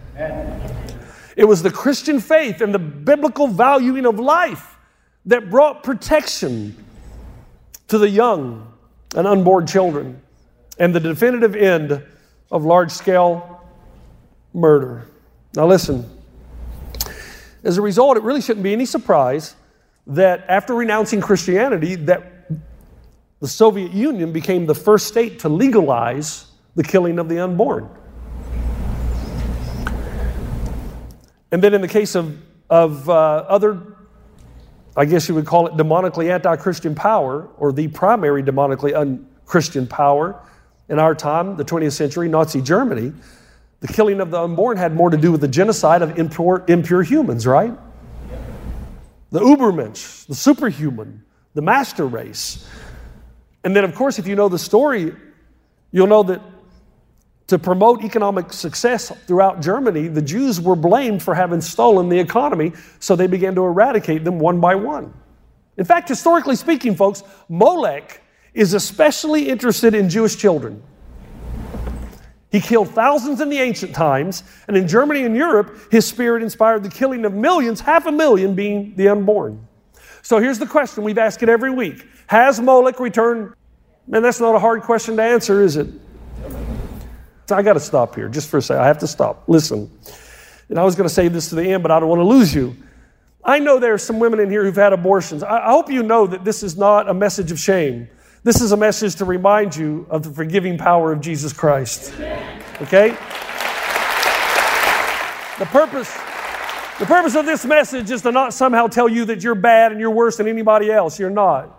It 1.35 1.45
was 1.45 1.61
the 1.61 1.69
Christian 1.69 2.19
faith 2.19 2.61
and 2.61 2.73
the 2.73 2.79
biblical 2.79 3.47
valuing 3.47 4.07
of 4.07 4.19
life 4.19 4.75
that 5.27 5.51
brought 5.51 5.83
protection 5.83 6.83
to 7.89 7.99
the 7.99 8.09
young 8.09 8.73
and 9.15 9.27
unborn 9.27 9.67
children 9.67 10.19
and 10.79 10.93
the 10.93 10.99
definitive 10.99 11.55
end 11.55 12.03
of 12.51 12.63
large 12.63 12.91
scale 12.91 13.61
murder. 14.53 15.07
Now, 15.55 15.67
listen. 15.67 16.09
As 17.63 17.77
a 17.77 17.81
result, 17.81 18.17
it 18.17 18.23
really 18.23 18.41
shouldn't 18.41 18.63
be 18.63 18.73
any 18.73 18.85
surprise 18.85 19.55
that 20.05 20.45
after 20.47 20.73
renouncing 20.73 21.19
Christianity, 21.19 21.95
that 21.95 22.49
the 23.39 23.47
Soviet 23.47 23.91
Union 23.91 24.31
became 24.31 24.65
the 24.65 24.75
first 24.75 25.07
state 25.07 25.39
to 25.39 25.49
legalize 25.49 26.45
the 26.75 26.83
killing 26.83 27.19
of 27.19 27.27
the 27.27 27.39
unborn. 27.39 27.89
And 31.51 31.61
then 31.61 31.73
in 31.73 31.81
the 31.81 31.87
case 31.87 32.15
of, 32.15 32.37
of 32.69 33.09
uh, 33.09 33.13
other, 33.47 33.81
I 34.95 35.05
guess 35.05 35.27
you 35.29 35.35
would 35.35 35.45
call 35.45 35.67
it 35.67 35.73
demonically 35.73 36.31
anti 36.31 36.55
Christian 36.55 36.95
power, 36.95 37.49
or 37.57 37.71
the 37.71 37.87
primary 37.89 38.43
demonically 38.43 38.95
un 38.95 39.27
Christian 39.45 39.87
power 39.87 40.41
in 40.89 40.99
our 40.99 41.13
time, 41.13 41.57
the 41.57 41.65
20th 41.65 41.93
century, 41.93 42.29
Nazi 42.29 42.61
Germany, 42.61 43.13
the 43.79 43.87
killing 43.87 44.21
of 44.21 44.31
the 44.31 44.41
unborn 44.41 44.77
had 44.77 44.93
more 44.93 45.09
to 45.09 45.17
do 45.17 45.31
with 45.31 45.41
the 45.41 45.47
genocide 45.47 46.01
of 46.01 46.17
impure, 46.17 46.63
impure 46.67 47.03
humans, 47.03 47.45
right? 47.45 47.73
The 49.31 49.39
Ubermensch, 49.39 50.25
the 50.27 50.35
superhuman, 50.35 51.23
the 51.53 51.61
master 51.61 52.05
race. 52.05 52.67
And 53.63 53.75
then, 53.75 53.83
of 53.83 53.93
course, 53.93 54.19
if 54.19 54.27
you 54.27 54.35
know 54.35 54.47
the 54.47 54.59
story, 54.59 55.13
you'll 55.91 56.07
know 56.07 56.23
that 56.23 56.41
to 57.47 57.59
promote 57.59 58.03
economic 58.03 58.51
success 58.51 59.11
throughout 59.25 59.61
Germany, 59.61 60.07
the 60.07 60.21
Jews 60.21 60.59
were 60.59 60.75
blamed 60.75 61.23
for 61.23 61.33
having 61.33 61.61
stolen 61.61 62.09
the 62.09 62.19
economy, 62.19 62.73
so 62.99 63.15
they 63.15 63.27
began 63.27 63.55
to 63.55 63.63
eradicate 63.63 64.23
them 64.23 64.39
one 64.39 64.59
by 64.59 64.75
one. 64.75 65.13
In 65.77 65.85
fact, 65.85 66.09
historically 66.09 66.55
speaking, 66.55 66.95
folks, 66.95 67.23
Molech 67.47 68.21
is 68.57 68.73
especially 68.73 69.49
interested 69.49 69.93
in 69.93 70.09
Jewish 70.09 70.35
children. 70.35 70.81
He 72.51 72.59
killed 72.59 72.89
thousands 72.89 73.39
in 73.39 73.49
the 73.49 73.59
ancient 73.59 73.93
times, 73.93 74.41
and 74.67 74.75
in 74.75 74.87
Germany 74.87 75.25
and 75.25 75.35
Europe, 75.35 75.77
his 75.91 76.07
spirit 76.07 76.41
inspired 76.41 76.81
the 76.81 76.89
killing 76.89 77.23
of 77.23 77.33
millions, 77.33 77.79
half 77.79 78.07
a 78.07 78.11
million 78.11 78.55
being 78.55 78.95
the 78.95 79.09
unborn. 79.09 79.67
So 80.23 80.39
here's 80.39 80.57
the 80.57 80.65
question 80.65 81.03
we've 81.03 81.19
asked 81.19 81.43
it 81.43 81.49
every 81.49 81.69
week 81.69 82.03
Has 82.25 82.59
Moloch 82.59 82.99
returned? 82.99 83.53
Man, 84.07 84.23
that's 84.23 84.39
not 84.39 84.55
a 84.55 84.59
hard 84.59 84.81
question 84.81 85.17
to 85.17 85.23
answer, 85.23 85.61
is 85.61 85.75
it? 85.75 85.87
So 87.45 87.55
I 87.55 87.61
got 87.61 87.73
to 87.73 87.79
stop 87.79 88.15
here 88.15 88.27
just 88.27 88.49
for 88.49 88.57
a 88.57 88.61
second. 88.61 88.83
I 88.83 88.87
have 88.87 88.97
to 88.99 89.07
stop. 89.07 89.43
Listen. 89.47 89.91
And 90.69 90.79
I 90.79 90.83
was 90.83 90.95
going 90.95 91.07
to 91.07 91.13
say 91.13 91.27
this 91.27 91.49
to 91.49 91.55
the 91.55 91.63
end, 91.63 91.83
but 91.83 91.91
I 91.91 91.99
don't 91.99 92.09
want 92.09 92.19
to 92.21 92.25
lose 92.25 92.55
you. 92.55 92.75
I 93.45 93.59
know 93.59 93.77
there 93.79 93.93
are 93.93 93.99
some 93.99 94.19
women 94.19 94.39
in 94.39 94.49
here 94.49 94.63
who've 94.63 94.75
had 94.75 94.93
abortions. 94.93 95.43
I 95.43 95.69
hope 95.69 95.91
you 95.91 96.01
know 96.01 96.25
that 96.27 96.43
this 96.43 96.63
is 96.63 96.75
not 96.75 97.07
a 97.07 97.13
message 97.13 97.51
of 97.51 97.59
shame. 97.59 98.09
This 98.43 98.61
is 98.61 98.71
a 98.71 98.77
message 98.77 99.15
to 99.15 99.25
remind 99.25 99.75
you 99.75 100.05
of 100.09 100.23
the 100.23 100.29
forgiving 100.29 100.77
power 100.77 101.11
of 101.11 101.21
Jesus 101.21 101.53
Christ. 101.53 102.13
Okay? 102.81 103.09
The 105.59 105.65
purpose, 105.65 106.13
the 106.99 107.05
purpose 107.05 107.35
of 107.35 107.45
this 107.45 107.65
message 107.65 108.11
is 108.11 108.21
to 108.21 108.31
not 108.31 108.53
somehow 108.53 108.87
tell 108.87 109.09
you 109.09 109.25
that 109.25 109.43
you're 109.43 109.55
bad 109.55 109.91
and 109.91 109.99
you're 109.99 110.11
worse 110.11 110.37
than 110.37 110.47
anybody 110.47 110.91
else. 110.91 111.19
You're 111.19 111.29
not. 111.29 111.73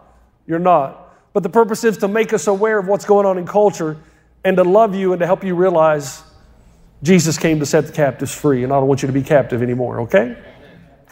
You're 0.47 0.59
not. 0.59 1.15
But 1.33 1.43
the 1.43 1.49
purpose 1.49 1.85
is 1.85 1.99
to 1.99 2.09
make 2.09 2.33
us 2.33 2.49
aware 2.49 2.79
of 2.79 2.89
what's 2.89 3.05
going 3.05 3.25
on 3.25 3.39
in 3.39 3.47
culture 3.47 3.97
and 4.45 4.57
to 4.57 4.65
love 4.65 4.95
you 4.95 5.13
and 5.13 5.21
to 5.21 5.27
help 5.27 5.45
you 5.45 5.55
realize 5.55 6.23
Jesus 7.03 7.39
came 7.39 7.61
to 7.61 7.67
set 7.67 7.87
the 7.87 7.93
captives 7.93 8.35
free, 8.35 8.65
and 8.65 8.73
I 8.73 8.77
don't 8.77 8.89
want 8.89 9.03
you 9.03 9.07
to 9.07 9.13
be 9.13 9.23
captive 9.23 9.63
anymore, 9.63 10.01
okay? 10.01 10.37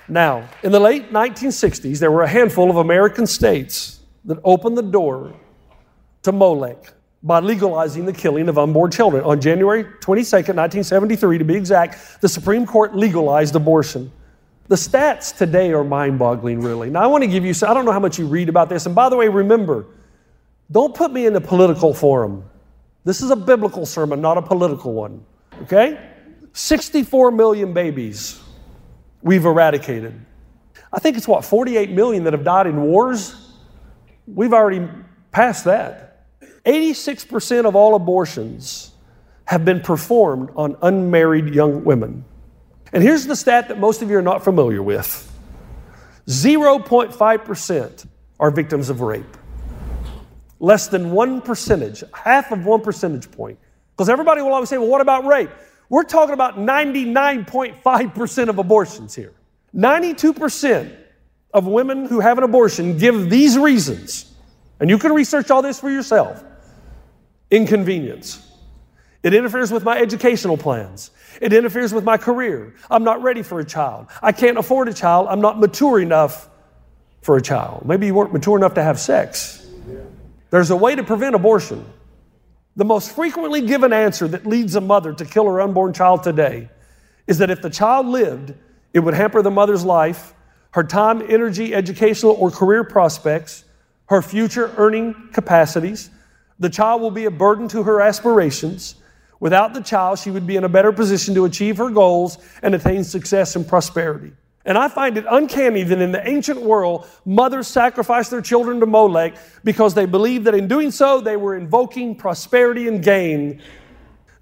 Now, 0.09 0.49
in 0.63 0.73
the 0.73 0.81
late 0.81 1.13
1960s, 1.13 2.01
there 2.01 2.11
were 2.11 2.23
a 2.23 2.29
handful 2.29 2.71
of 2.71 2.77
American 2.77 3.27
states 3.27 4.01
that 4.27 4.39
opened 4.45 4.77
the 4.77 4.83
door 4.83 5.33
to 6.23 6.33
Molech 6.33 6.93
by 7.23 7.41
legalizing 7.41 8.05
the 8.05 8.13
killing 8.13 8.49
of 8.49 8.59
unborn 8.59 8.91
children. 8.91 9.25
On 9.25 9.41
January 9.41 9.85
22nd, 9.85 10.55
1973, 10.55 11.39
to 11.39 11.45
be 11.45 11.55
exact, 11.55 12.21
the 12.21 12.29
Supreme 12.29 12.67
Court 12.67 12.95
legalized 12.95 13.57
abortion. 13.57 14.13
The 14.69 14.77
stats 14.77 15.37
today 15.37 15.73
are 15.73 15.85
mind 15.85 16.19
boggling, 16.19 16.61
really. 16.61 16.91
Now, 16.91 17.03
I 17.03 17.07
want 17.07 17.23
to 17.23 17.29
give 17.29 17.45
you, 17.45 17.55
I 17.67 17.73
don't 17.73 17.85
know 17.85 17.93
how 17.93 18.01
much 18.01 18.19
you 18.19 18.27
read 18.27 18.49
about 18.49 18.69
this, 18.69 18.87
and 18.87 18.95
by 18.95 19.09
the 19.09 19.17
way, 19.17 19.29
remember, 19.29 19.87
Don't 20.71 20.95
put 20.95 21.13
me 21.13 21.27
in 21.27 21.37
a 21.37 21.41
political 21.41 21.95
forum. 21.95 22.45
This 23.05 23.23
is 23.23 23.31
a 23.31 23.37
biblical 23.37 23.87
sermon, 23.87 24.21
not 24.21 24.37
a 24.37 24.43
political 24.43 24.93
one. 24.93 25.25
Okay? 25.63 26.11
64 26.53 27.31
million 27.31 27.73
babies 27.73 28.41
we've 29.23 29.45
eradicated. 29.45 30.21
I 30.93 30.99
think 30.99 31.17
it's 31.17 31.29
what, 31.29 31.45
48 31.45 31.91
million 31.91 32.25
that 32.25 32.33
have 32.33 32.45
died 32.45 32.67
in 32.67 32.83
wars? 32.83 33.46
We've 34.27 34.53
already 34.53 34.89
passed 35.31 35.65
that. 35.65 36.27
86% 36.65 37.67
of 37.67 37.77
all 37.77 37.95
abortions 37.95 38.93
have 39.45 39.65
been 39.65 39.81
performed 39.81 40.51
on 40.57 40.77
unmarried 40.83 41.55
young 41.55 41.85
women. 41.85 42.25
And 42.93 43.03
here's 43.03 43.27
the 43.27 43.37
stat 43.37 43.69
that 43.69 43.79
most 43.79 44.03
of 44.03 44.11
you 44.11 44.19
are 44.19 44.23
not 44.23 44.43
familiar 44.43 44.83
with 44.83 45.23
0.5% 46.27 48.07
are 48.41 48.51
victims 48.51 48.91
of 48.91 49.01
rape. 49.01 49.37
Less 50.59 50.89
than 50.89 51.13
one 51.13 51.41
percentage, 51.41 52.03
half 52.13 52.51
of 52.51 52.65
one 52.65 52.81
percentage 52.81 53.31
point. 53.31 53.59
Because 53.93 54.09
everybody 54.09 54.43
will 54.43 54.53
always 54.53 54.69
say, 54.69 54.79
well, 54.79 54.89
what 54.89 55.01
about 55.01 55.25
rape? 55.25 55.51
We're 55.89 56.03
talking 56.03 56.35
about 56.35 56.59
99.5% 56.59 58.49
of 58.49 58.59
abortions 58.59 59.15
here. 59.15 59.33
92% 59.75 60.97
of 61.57 61.67
women 61.67 62.05
who 62.05 62.21
have 62.21 62.37
an 62.37 62.45
abortion 62.45 62.99
give 62.99 63.31
these 63.31 63.57
reasons. 63.57 64.31
And 64.79 64.91
you 64.91 64.99
can 64.99 65.13
research 65.13 65.51
all 65.51 65.63
this 65.63 65.81
for 65.81 65.91
yourself 65.91 66.45
inconvenience. 67.51 68.43
It 69.23 69.33
interferes 69.33 69.73
with 69.73 69.83
my 69.83 69.99
educational 69.99 70.57
plans. 70.57 71.11
It 71.41 71.53
interferes 71.53 71.95
with 71.95 72.05
my 72.05 72.19
career. 72.19 72.75
I'm 72.91 73.05
not 73.05 73.23
ready 73.23 73.43
for 73.43 73.59
a 73.61 73.65
child. 73.65 74.09
I 74.23 74.33
can't 74.33 74.59
afford 74.59 74.89
a 74.89 74.93
child. 74.93 75.29
I'm 75.31 75.41
not 75.41 75.59
mature 75.59 76.01
enough 76.01 76.49
for 77.23 77.37
a 77.37 77.43
child. 77.43 77.87
Maybe 77.87 78.07
you 78.07 78.15
weren't 78.15 78.33
mature 78.33 78.57
enough 78.57 78.75
to 78.75 78.83
have 78.83 79.01
sex. 79.01 79.67
There's 80.51 80.71
a 80.71 80.77
way 80.77 80.95
to 80.95 81.03
prevent 81.03 81.35
abortion. 81.35 81.85
The 82.77 82.85
most 82.85 83.15
frequently 83.15 83.63
given 83.63 83.93
answer 83.93 84.29
that 84.29 84.45
leads 84.45 84.75
a 84.77 84.81
mother 84.81 85.15
to 85.15 85.25
kill 85.25 85.47
her 85.47 85.61
unborn 85.61 85.95
child 85.95 86.23
today 86.23 86.69
is 87.27 87.39
that 87.39 87.49
if 87.49 87.63
the 87.63 87.71
child 87.71 88.07
lived, 88.07 88.55
it 88.93 89.01
would 89.01 89.15
hamper 89.15 89.41
the 89.41 89.51
mother's 89.51 89.85
life, 89.85 90.35
her 90.73 90.85
time, 90.85 91.23
energy, 91.29 91.75
educational, 91.75 92.33
or 92.33 92.51
career 92.51 92.85
prospects, 92.85 93.65
her 94.07 94.23
future 94.23 94.73
earning 94.77 95.15
capacities. 95.33 96.11
The 96.59 96.71
child 96.71 97.03
will 97.03 97.11
be 97.11 97.25
a 97.25 97.31
burden 97.31 97.69
to 97.69 97.83
her 97.83 98.01
aspirations. 98.01 98.97
Without 99.41 99.75
the 99.75 99.83
child, 99.83 100.19
she 100.19 100.31
would 100.31 100.47
be 100.47 100.57
in 100.57 100.65
a 100.65 100.69
better 100.69 100.93
position 100.93 101.35
to 101.35 101.45
achieve 101.45 101.77
her 101.77 101.91
goals 101.91 102.39
and 102.63 102.75
attain 102.75 103.05
success 103.05 103.57
and 103.57 103.67
prosperity. 103.67 104.33
And 104.65 104.77
I 104.77 104.89
find 104.89 105.17
it 105.17 105.25
uncanny 105.31 105.85
that 105.85 106.01
in 106.01 106.11
the 106.11 106.27
ancient 106.29 106.61
world, 106.61 107.07
mothers 107.25 107.69
sacrificed 107.69 108.33
their 108.33 108.41
children 108.41 108.81
to 108.81 108.87
Molech 108.87 109.37
because 109.63 109.95
they 109.95 110.07
believed 110.07 110.47
that 110.47 110.55
in 110.55 110.67
doing 110.67 110.91
so, 110.91 111.21
they 111.21 111.37
were 111.37 111.57
invoking 111.57 112.17
prosperity 112.17 112.89
and 112.89 113.03
gain. 113.03 113.63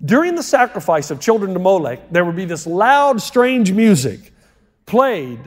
During 0.02 0.34
the 0.34 0.42
sacrifice 0.42 1.10
of 1.10 1.20
children 1.20 1.52
to 1.52 1.60
Molech, 1.60 2.10
there 2.10 2.24
would 2.24 2.36
be 2.36 2.46
this 2.46 2.66
loud, 2.66 3.20
strange 3.20 3.72
music 3.72 4.32
played 4.86 5.40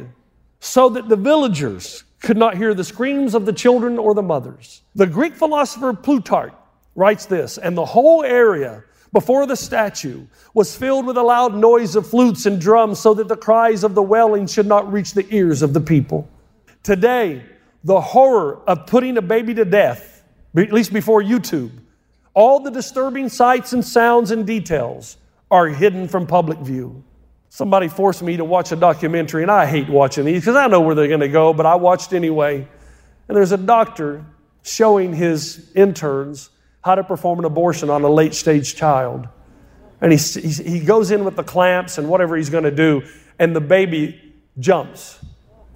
so 0.59 0.89
that 0.89 1.09
the 1.09 1.15
villagers 1.15 2.03
could 2.21 2.37
not 2.37 2.57
hear 2.57 2.73
the 2.73 2.83
screams 2.83 3.35
of 3.35 3.45
the 3.45 3.53
children 3.53 3.97
or 3.97 4.13
the 4.13 4.23
mothers. 4.23 4.81
The 4.95 5.07
Greek 5.07 5.35
philosopher 5.35 5.93
Plutarch 5.93 6.53
writes 6.95 7.25
this, 7.25 7.57
and 7.57 7.77
the 7.77 7.85
whole 7.85 8.23
area 8.23 8.83
before 9.13 9.45
the 9.45 9.55
statue 9.55 10.25
was 10.53 10.75
filled 10.75 11.05
with 11.05 11.17
a 11.17 11.23
loud 11.23 11.55
noise 11.55 11.95
of 11.95 12.07
flutes 12.07 12.45
and 12.45 12.59
drums 12.59 12.99
so 12.99 13.13
that 13.13 13.27
the 13.27 13.37
cries 13.37 13.83
of 13.83 13.95
the 13.95 14.01
wailing 14.01 14.47
should 14.47 14.65
not 14.67 14.91
reach 14.91 15.13
the 15.13 15.25
ears 15.33 15.61
of 15.61 15.73
the 15.73 15.79
people. 15.79 16.27
Today, 16.83 17.43
the 17.83 18.01
horror 18.01 18.61
of 18.67 18.87
putting 18.87 19.17
a 19.17 19.21
baby 19.21 19.53
to 19.53 19.65
death, 19.65 20.23
at 20.55 20.73
least 20.73 20.91
before 20.91 21.21
YouTube, 21.21 21.71
all 22.33 22.59
the 22.59 22.71
disturbing 22.71 23.29
sights 23.29 23.73
and 23.73 23.83
sounds 23.83 24.31
and 24.31 24.45
details 24.45 25.17
are 25.49 25.67
hidden 25.67 26.07
from 26.07 26.27
public 26.27 26.59
view. 26.59 27.03
Somebody 27.57 27.87
forced 27.87 28.21
me 28.21 28.37
to 28.37 28.45
watch 28.45 28.71
a 28.71 28.75
documentary, 28.75 29.41
and 29.41 29.49
I 29.49 29.65
hate 29.65 29.89
watching 29.89 30.25
these 30.25 30.41
because 30.41 30.55
I 30.55 30.67
know 30.67 30.79
where 30.79 30.93
they're 30.93 31.07
going 31.07 31.21
to 31.21 31.27
go, 31.27 31.53
but 31.53 31.65
I 31.65 31.73
watched 31.73 32.13
anyway. 32.13 32.57
And 33.27 33.35
there's 33.35 33.51
a 33.51 33.57
doctor 33.57 34.23
showing 34.61 35.11
his 35.11 35.71
interns 35.73 36.51
how 36.83 36.93
to 36.93 37.03
perform 37.03 37.39
an 37.39 37.45
abortion 37.45 37.89
on 37.89 38.03
a 38.03 38.09
late 38.09 38.35
stage 38.35 38.75
child. 38.75 39.27
And 40.01 40.11
he, 40.11 40.19
he, 40.19 40.49
he 40.49 40.79
goes 40.81 41.09
in 41.09 41.25
with 41.25 41.35
the 41.35 41.43
clamps 41.43 41.97
and 41.97 42.07
whatever 42.07 42.37
he's 42.37 42.51
going 42.51 42.65
to 42.65 42.69
do, 42.69 43.01
and 43.39 43.55
the 43.55 43.59
baby 43.59 44.35
jumps. 44.59 45.17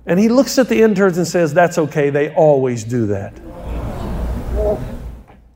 And 0.05 0.19
he 0.19 0.29
looks 0.29 0.59
at 0.59 0.69
the 0.69 0.83
interns 0.83 1.17
and 1.17 1.25
says, 1.25 1.51
That's 1.51 1.79
okay, 1.79 2.11
they 2.11 2.31
always 2.35 2.83
do 2.83 3.07
that. 3.07 3.35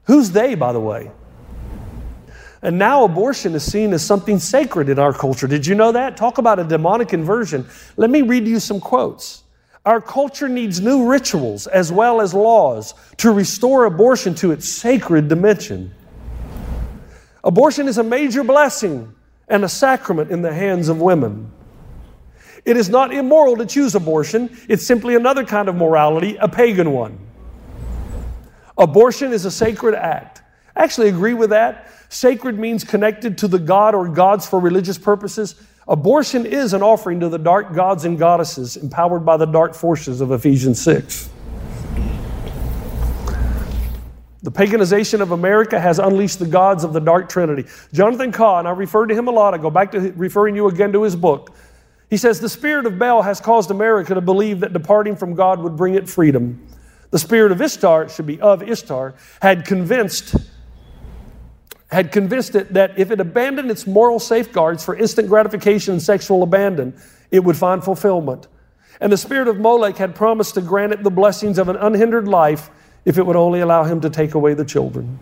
Who's 0.06 0.32
they, 0.32 0.56
by 0.56 0.74
the 0.74 0.80
way? 0.80 1.12
And 2.62 2.80
now 2.80 3.04
abortion 3.04 3.54
is 3.56 3.70
seen 3.70 3.94
as 3.94 4.04
something 4.04 4.40
sacred 4.40 4.90
in 4.90 4.98
our 5.00 5.14
culture. 5.14 5.48
Did 5.48 5.68
you 5.68 5.76
know 5.76 5.92
that? 5.92 6.18
Talk 6.18 6.38
about 6.38 6.60
a 6.60 6.64
demonic 6.64 7.14
inversion. 7.14 7.68
Let 7.98 8.10
me 8.10 8.22
read 8.22 8.48
you 8.48 8.60
some 8.60 8.80
quotes. 8.80 9.44
Our 9.86 10.02
culture 10.02 10.50
needs 10.50 10.82
new 10.82 11.08
rituals 11.08 11.68
as 11.68 11.92
well 11.92 12.20
as 12.20 12.34
laws 12.34 12.96
to 13.18 13.32
restore 13.32 13.86
abortion 13.86 14.34
to 14.36 14.52
its 14.52 14.68
sacred 14.68 15.28
dimension. 15.28 15.94
Abortion 17.44 17.88
is 17.88 18.00
a 18.00 18.04
major 18.04 18.44
blessing 18.44 19.14
and 19.48 19.64
a 19.64 19.70
sacrament 19.70 20.32
in 20.32 20.42
the 20.42 20.52
hands 20.52 20.90
of 20.90 21.00
women. 21.00 21.52
It 22.66 22.78
is 22.78 22.90
not 22.90 23.14
immoral 23.14 23.58
to 23.58 23.66
choose 23.68 23.94
abortion, 23.94 24.58
it's 24.68 24.86
simply 24.86 25.14
another 25.14 25.46
kind 25.46 25.70
of 25.70 25.76
morality, 25.76 26.36
a 26.38 26.48
pagan 26.48 26.92
one. 26.92 27.20
Abortion 28.76 29.32
is 29.32 29.46
a 29.46 29.52
sacred 29.52 29.94
act. 29.94 30.42
I 30.76 30.84
actually 30.84 31.10
agree 31.10 31.36
with 31.36 31.52
that. 31.52 31.92
Sacred 32.16 32.58
means 32.58 32.86
connected 32.86 33.38
to 33.40 33.48
the 33.50 33.60
God 33.60 33.94
or 33.94 34.08
gods 34.08 34.48
for 34.48 34.58
religious 34.58 34.98
purposes. 34.98 35.56
Abortion 35.86 36.46
is 36.46 36.72
an 36.72 36.82
offering 36.82 37.20
to 37.20 37.28
the 37.28 37.38
dark 37.38 37.74
gods 37.74 38.06
and 38.06 38.18
goddesses 38.18 38.78
empowered 38.78 39.26
by 39.26 39.36
the 39.36 39.46
dark 39.46 39.76
forces 39.76 40.22
of 40.22 40.32
Ephesians 40.32 40.82
6. 40.82 41.30
The 44.44 44.52
paganization 44.52 45.20
of 45.20 45.32
America 45.32 45.78
has 45.78 46.00
unleashed 46.00 46.40
the 46.40 46.46
gods 46.46 46.86
of 46.86 46.94
the 46.94 47.02
dark 47.02 47.28
trinity. 47.28 47.66
Jonathan 47.92 48.32
Cahn, 48.32 48.66
I 48.66 48.72
referred 48.72 49.08
to 49.08 49.14
him 49.14 49.28
a 49.28 49.32
lot. 49.32 49.54
I 49.54 49.58
go 49.58 49.70
back 49.70 49.92
to 49.92 50.14
referring 50.14 50.56
you 50.56 50.70
again 50.70 50.94
to 50.94 51.04
his 51.04 51.18
book. 51.18 51.54
He 52.10 52.16
says, 52.16 52.40
The 52.40 52.48
spirit 52.48 52.86
of 52.86 52.98
Baal 52.98 53.24
has 53.24 53.42
caused 53.42 53.72
America 53.72 54.14
to 54.14 54.22
believe 54.22 54.62
that 54.62 54.72
departing 54.72 55.18
from 55.18 55.36
God 55.36 55.60
would 55.60 55.76
bring 55.76 55.96
it 55.96 56.08
freedom. 56.08 56.66
The 57.12 57.20
spirit 57.20 57.52
of 57.52 57.62
Ishtar, 57.62 58.08
should 58.08 58.26
be 58.26 58.40
of 58.40 58.64
Ishtar, 58.64 59.16
had 59.42 59.66
convinced 59.66 60.38
had 61.92 62.12
convinced 62.12 62.56
it 62.56 62.74
that 62.74 62.98
if 62.98 63.12
it 63.12 63.20
abandoned 63.20 63.70
its 63.70 63.86
moral 63.86 64.20
safeguards 64.20 64.84
for 64.84 64.96
instant 64.96 65.28
gratification 65.28 65.94
and 65.94 66.02
sexual 66.02 66.44
abandon, 66.44 66.94
it 67.32 67.44
would 67.44 67.56
find 67.56 67.84
fulfillment. 67.84 68.48
And 69.00 69.12
the 69.12 69.18
spirit 69.18 69.48
of 69.48 69.60
Molech 69.60 69.98
had 69.98 70.16
promised 70.16 70.56
to 70.56 70.62
grant 70.62 70.94
it 70.94 71.04
the 71.04 71.12
blessings 71.12 71.58
of 71.58 71.70
an 71.70 71.76
unhindered 71.76 72.28
life 72.28 72.70
if 73.04 73.18
it 73.18 73.26
would 73.26 73.36
only 73.36 73.60
allow 73.60 73.84
him 73.84 74.02
to 74.02 74.10
take 74.10 74.34
away 74.34 74.54
the 74.54 74.66
children. 74.66 75.20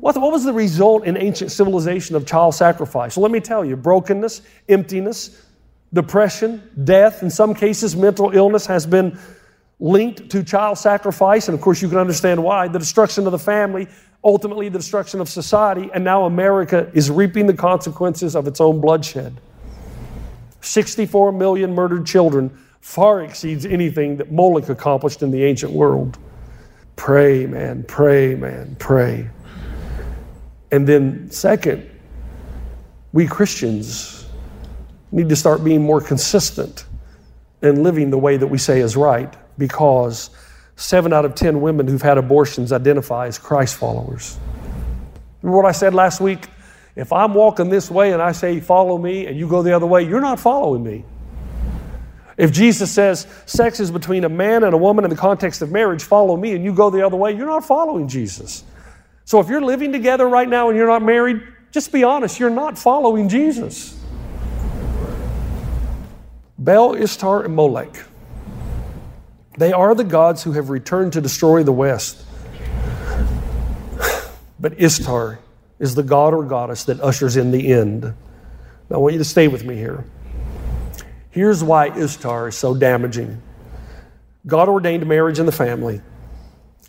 What, 0.00 0.16
was 0.16 0.44
the 0.44 0.52
result 0.52 1.04
in 1.04 1.16
ancient 1.16 1.50
civilization 1.50 2.14
of 2.14 2.24
child 2.24 2.54
sacrifice? 2.54 3.16
Well, 3.16 3.24
let 3.24 3.32
me 3.32 3.40
tell 3.40 3.64
you 3.64 3.76
brokenness, 3.76 4.42
emptiness, 4.68 5.44
depression, 5.92 6.62
death, 6.84 7.22
in 7.22 7.30
some 7.30 7.54
cases, 7.54 7.96
mental 7.96 8.30
illness 8.30 8.64
has 8.66 8.86
been 8.86 9.18
linked 9.80 10.30
to 10.30 10.42
child 10.42 10.78
sacrifice. 10.78 11.48
And 11.48 11.54
of 11.54 11.60
course, 11.60 11.80
you 11.80 11.88
can 11.88 11.98
understand 11.98 12.42
why. 12.42 12.68
The 12.68 12.78
destruction 12.78 13.26
of 13.26 13.32
the 13.32 13.38
family, 13.38 13.88
ultimately 14.24 14.68
the 14.68 14.78
destruction 14.78 15.20
of 15.20 15.28
society, 15.28 15.90
and 15.94 16.04
now 16.04 16.24
America 16.24 16.90
is 16.94 17.10
reaping 17.10 17.46
the 17.46 17.54
consequences 17.54 18.34
of 18.34 18.46
its 18.46 18.60
own 18.60 18.80
bloodshed. 18.80 19.40
64 20.60 21.32
million 21.32 21.74
murdered 21.74 22.06
children 22.06 22.50
far 22.80 23.22
exceeds 23.22 23.64
anything 23.64 24.16
that 24.16 24.32
Moloch 24.32 24.68
accomplished 24.68 25.22
in 25.22 25.30
the 25.30 25.44
ancient 25.44 25.72
world. 25.72 26.18
Pray, 26.96 27.46
man, 27.46 27.84
pray, 27.84 28.34
man, 28.34 28.76
pray. 28.78 29.30
And 30.72 30.86
then, 30.86 31.30
second, 31.30 31.88
we 33.12 33.26
Christians 33.26 34.26
need 35.12 35.28
to 35.28 35.36
start 35.36 35.62
being 35.64 35.82
more 35.82 36.00
consistent 36.00 36.84
and 37.62 37.82
living 37.82 38.10
the 38.10 38.18
way 38.18 38.36
that 38.36 38.46
we 38.46 38.58
say 38.58 38.80
is 38.80 38.96
right 38.96 39.34
because 39.58 40.30
seven 40.76 41.12
out 41.12 41.24
of 41.24 41.34
10 41.34 41.60
women 41.60 41.86
who've 41.86 42.00
had 42.00 42.16
abortions 42.16 42.72
identify 42.72 43.26
as 43.26 43.38
Christ 43.38 43.76
followers. 43.76 44.38
Remember 45.42 45.62
what 45.62 45.68
I 45.68 45.72
said 45.72 45.92
last 45.92 46.20
week? 46.20 46.46
If 46.96 47.12
I'm 47.12 47.34
walking 47.34 47.68
this 47.68 47.90
way 47.90 48.12
and 48.12 48.22
I 48.22 48.32
say, 48.32 48.60
follow 48.60 48.96
me, 48.96 49.26
and 49.26 49.38
you 49.38 49.48
go 49.48 49.62
the 49.62 49.74
other 49.74 49.86
way, 49.86 50.02
you're 50.02 50.20
not 50.20 50.40
following 50.40 50.82
me. 50.82 51.04
If 52.36 52.52
Jesus 52.52 52.90
says 52.90 53.26
sex 53.46 53.80
is 53.80 53.90
between 53.90 54.24
a 54.24 54.28
man 54.28 54.62
and 54.62 54.72
a 54.72 54.78
woman 54.78 55.04
in 55.04 55.10
the 55.10 55.16
context 55.16 55.60
of 55.60 55.72
marriage, 55.72 56.04
follow 56.04 56.36
me, 56.36 56.54
and 56.54 56.64
you 56.64 56.72
go 56.72 56.90
the 56.90 57.04
other 57.04 57.16
way, 57.16 57.32
you're 57.32 57.46
not 57.46 57.64
following 57.64 58.06
Jesus. 58.06 58.62
So 59.24 59.40
if 59.40 59.48
you're 59.48 59.60
living 59.60 59.92
together 59.92 60.26
right 60.26 60.48
now 60.48 60.68
and 60.68 60.76
you're 60.78 60.86
not 60.86 61.02
married, 61.02 61.42
just 61.72 61.92
be 61.92 62.04
honest, 62.04 62.38
you're 62.38 62.50
not 62.50 62.78
following 62.78 63.28
Jesus. 63.28 64.00
Baal, 66.58 66.94
Ishtar, 66.94 67.44
and 67.44 67.54
Molech 67.54 68.04
They 69.58 69.72
are 69.72 69.92
the 69.92 70.04
gods 70.04 70.44
who 70.44 70.52
have 70.52 70.70
returned 70.70 71.12
to 71.14 71.20
destroy 71.20 71.64
the 71.64 71.72
West. 71.72 72.24
But 74.60 74.80
Ishtar 74.80 75.40
is 75.78 75.94
the 75.94 76.02
god 76.02 76.32
or 76.32 76.44
goddess 76.44 76.84
that 76.84 77.00
ushers 77.00 77.36
in 77.36 77.50
the 77.50 77.72
end. 77.72 78.02
Now, 78.04 78.14
I 78.92 78.96
want 78.98 79.14
you 79.14 79.18
to 79.18 79.24
stay 79.24 79.48
with 79.48 79.64
me 79.64 79.74
here. 79.74 80.04
Here's 81.30 81.62
why 81.62 81.88
Ishtar 81.96 82.48
is 82.48 82.56
so 82.56 82.74
damaging 82.74 83.42
God 84.46 84.68
ordained 84.68 85.06
marriage 85.06 85.38
in 85.38 85.46
the 85.46 85.52
family. 85.52 86.00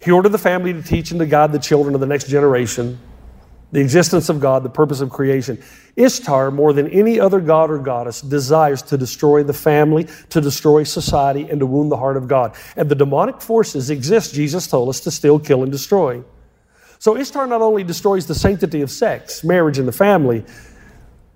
He 0.02 0.12
ordered 0.12 0.30
the 0.30 0.38
family 0.38 0.72
to 0.72 0.82
teach 0.82 1.12
and 1.12 1.20
to 1.20 1.26
guide 1.26 1.52
the 1.52 1.60
children 1.60 1.94
of 1.94 2.02
the 2.02 2.08
next 2.08 2.30
generation 2.30 3.00
the 3.72 3.80
existence 3.80 4.30
of 4.30 4.40
God, 4.40 4.64
the 4.64 4.70
purpose 4.70 5.00
of 5.02 5.10
creation. 5.10 5.62
Ishtar, 5.96 6.50
more 6.52 6.74
than 6.74 6.88
any 6.88 7.20
other 7.20 7.40
god 7.40 7.70
or 7.70 7.78
goddess, 7.78 8.22
desires 8.22 8.82
to 8.84 8.98
destroy 8.98 9.44
the 9.44 9.54
family, 9.54 10.08
to 10.30 10.42
destroy 10.42 10.84
society, 10.84 11.48
and 11.50 11.60
to 11.60 11.66
wound 11.66 11.92
the 11.92 11.98
heart 11.98 12.18
of 12.18 12.28
God. 12.28 12.56
And 12.76 12.90
the 12.90 12.96
demonic 12.96 13.42
forces 13.42 13.90
exist, 13.90 14.34
Jesus 14.34 14.66
told 14.66 14.90
us, 14.90 15.00
to 15.02 15.12
still 15.12 15.40
kill, 15.40 15.62
and 15.62 15.72
destroy. 15.72 16.24
So 16.98 17.16
Ishtar 17.16 17.48
not 17.48 17.62
only 17.62 17.84
destroys 17.84 18.26
the 18.26 18.36
sanctity 18.36 18.82
of 18.82 18.90
sex, 18.90 19.44
marriage, 19.44 19.78
and 19.78 19.88
the 19.88 19.94
family, 19.94 20.44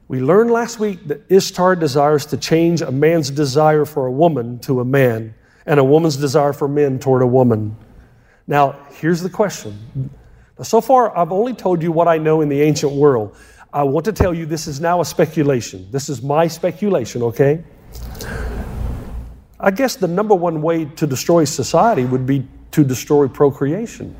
we 0.07 0.19
learned 0.19 0.51
last 0.51 0.79
week 0.79 1.07
that 1.07 1.21
Ishtar 1.29 1.75
desires 1.75 2.25
to 2.27 2.37
change 2.37 2.81
a 2.81 2.91
man's 2.91 3.31
desire 3.31 3.85
for 3.85 4.07
a 4.07 4.11
woman 4.11 4.59
to 4.59 4.79
a 4.79 4.85
man, 4.85 5.35
and 5.65 5.79
a 5.79 5.83
woman's 5.83 6.17
desire 6.17 6.51
for 6.51 6.67
men 6.67 6.99
toward 6.99 7.21
a 7.21 7.27
woman. 7.27 7.77
Now, 8.47 8.73
here's 8.99 9.21
the 9.21 9.29
question. 9.29 10.09
Now, 10.57 10.63
so 10.63 10.81
far, 10.81 11.17
I've 11.17 11.31
only 11.31 11.53
told 11.53 11.81
you 11.81 11.91
what 11.91 12.07
I 12.07 12.17
know 12.17 12.41
in 12.41 12.49
the 12.49 12.61
ancient 12.61 12.91
world. 12.91 13.35
I 13.71 13.81
want 13.83 14.05
to 14.05 14.13
tell 14.13 14.33
you 14.33 14.45
this 14.45 14.67
is 14.67 14.79
now 14.79 15.01
a 15.01 15.05
speculation. 15.05 15.87
This 15.89 16.09
is 16.09 16.21
my 16.21 16.47
speculation, 16.47 17.23
okay? 17.23 17.63
I 19.59 19.71
guess 19.71 19.95
the 19.95 20.07
number 20.07 20.35
one 20.35 20.61
way 20.61 20.85
to 20.85 21.07
destroy 21.07 21.45
society 21.45 22.05
would 22.05 22.27
be 22.27 22.47
to 22.71 22.83
destroy 22.83 23.27
procreation. 23.27 24.15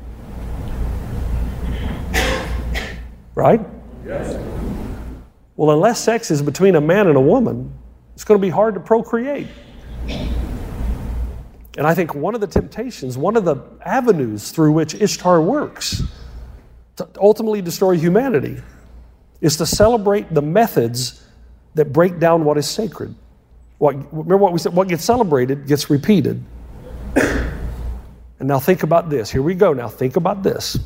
Right? 3.36 3.60
Yes. 4.04 4.40
Well, 5.56 5.70
unless 5.70 6.00
sex 6.00 6.30
is 6.30 6.42
between 6.42 6.74
a 6.74 6.80
man 6.80 7.06
and 7.06 7.16
a 7.16 7.20
woman, 7.20 7.72
it's 8.14 8.24
going 8.24 8.40
to 8.40 8.42
be 8.42 8.50
hard 8.50 8.74
to 8.74 8.80
procreate. 8.80 9.46
And 11.76 11.86
I 11.86 11.94
think 11.94 12.14
one 12.14 12.34
of 12.34 12.40
the 12.40 12.46
temptations, 12.46 13.18
one 13.18 13.36
of 13.36 13.44
the 13.44 13.56
avenues 13.84 14.50
through 14.50 14.72
which 14.72 14.94
Ishtar 14.94 15.40
works 15.40 16.02
to 16.96 17.08
ultimately 17.20 17.62
destroy 17.62 17.96
humanity 17.96 18.60
is 19.40 19.56
to 19.56 19.66
celebrate 19.66 20.32
the 20.32 20.42
methods 20.42 21.26
that 21.74 21.92
break 21.92 22.18
down 22.18 22.44
what 22.44 22.56
is 22.56 22.68
sacred. 22.68 23.14
What, 23.78 23.96
remember 24.12 24.36
what 24.38 24.52
we 24.52 24.58
said? 24.58 24.72
What 24.72 24.88
gets 24.88 25.04
celebrated 25.04 25.66
gets 25.66 25.90
repeated. 25.90 26.42
and 27.16 27.52
now 28.40 28.58
think 28.58 28.82
about 28.82 29.10
this. 29.10 29.30
Here 29.30 29.42
we 29.42 29.54
go. 29.54 29.72
Now 29.72 29.88
think 29.88 30.16
about 30.16 30.42
this. 30.42 30.78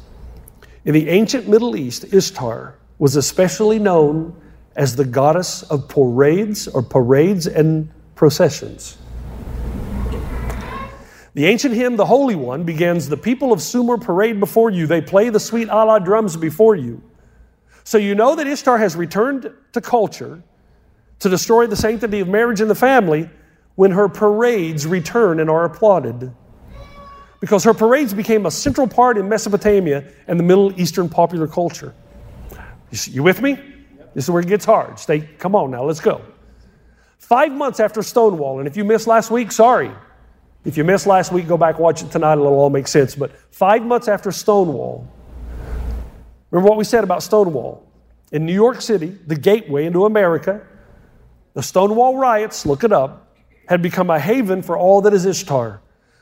In 0.84 0.94
the 0.94 1.08
ancient 1.08 1.46
Middle 1.48 1.76
East, 1.76 2.12
Ishtar 2.12 2.74
was 2.98 3.16
especially 3.16 3.78
known 3.78 4.34
as 4.76 4.96
the 4.96 5.04
goddess 5.04 5.62
of 5.64 5.88
parades 5.88 6.68
or 6.68 6.82
parades 6.82 7.46
and 7.46 7.90
processions. 8.14 8.96
The 11.38 11.46
ancient 11.46 11.72
hymn, 11.72 11.94
The 11.94 12.04
Holy 12.04 12.34
One, 12.34 12.64
begins 12.64 13.08
The 13.08 13.16
people 13.16 13.52
of 13.52 13.62
Sumer 13.62 13.96
parade 13.96 14.40
before 14.40 14.70
you. 14.70 14.88
They 14.88 15.00
play 15.00 15.28
the 15.28 15.38
sweet 15.38 15.68
ala 15.68 16.00
drums 16.00 16.36
before 16.36 16.74
you. 16.74 17.00
So 17.84 17.96
you 17.96 18.16
know 18.16 18.34
that 18.34 18.48
Ishtar 18.48 18.76
has 18.76 18.96
returned 18.96 19.48
to 19.72 19.80
culture 19.80 20.42
to 21.20 21.28
destroy 21.28 21.68
the 21.68 21.76
sanctity 21.76 22.18
of 22.18 22.26
marriage 22.26 22.60
and 22.60 22.68
the 22.68 22.74
family 22.74 23.30
when 23.76 23.92
her 23.92 24.08
parades 24.08 24.84
return 24.84 25.38
and 25.38 25.48
are 25.48 25.64
applauded. 25.64 26.34
Because 27.38 27.62
her 27.62 27.72
parades 27.72 28.12
became 28.12 28.46
a 28.46 28.50
central 28.50 28.88
part 28.88 29.16
in 29.16 29.28
Mesopotamia 29.28 30.12
and 30.26 30.40
the 30.40 30.44
Middle 30.44 30.72
Eastern 30.80 31.08
popular 31.08 31.46
culture. 31.46 31.94
You 32.90 33.22
with 33.22 33.40
me? 33.40 33.60
This 34.12 34.24
is 34.24 34.30
where 34.32 34.42
it 34.42 34.48
gets 34.48 34.64
hard. 34.64 34.98
Stay, 34.98 35.20
come 35.20 35.54
on 35.54 35.70
now, 35.70 35.84
let's 35.84 36.00
go. 36.00 36.20
Five 37.18 37.52
months 37.52 37.78
after 37.78 38.02
Stonewall, 38.02 38.58
and 38.58 38.66
if 38.66 38.76
you 38.76 38.82
missed 38.84 39.06
last 39.06 39.30
week, 39.30 39.52
sorry. 39.52 39.92
If 40.64 40.76
you 40.76 40.84
missed 40.84 41.06
last 41.06 41.32
week, 41.32 41.46
go 41.48 41.56
back 41.56 41.76
and 41.76 41.84
watch 41.84 42.02
it 42.02 42.10
tonight. 42.10 42.34
It'll 42.34 42.46
all 42.48 42.70
make 42.70 42.88
sense. 42.88 43.14
But 43.14 43.32
five 43.50 43.82
months 43.82 44.08
after 44.08 44.32
Stonewall, 44.32 45.08
remember 46.50 46.68
what 46.68 46.78
we 46.78 46.84
said 46.84 47.04
about 47.04 47.22
Stonewall? 47.22 47.86
In 48.32 48.44
New 48.44 48.54
York 48.54 48.82
City, 48.82 49.16
the 49.26 49.36
gateway 49.36 49.86
into 49.86 50.04
America, 50.04 50.60
the 51.54 51.62
Stonewall 51.62 52.18
riots, 52.18 52.66
look 52.66 52.84
it 52.84 52.92
up, 52.92 53.34
had 53.66 53.82
become 53.82 54.10
a 54.10 54.18
haven 54.18 54.62
for 54.62 54.76
all 54.76 55.00
that 55.02 55.14
is 55.14 55.26
Ishtar. 55.26 55.80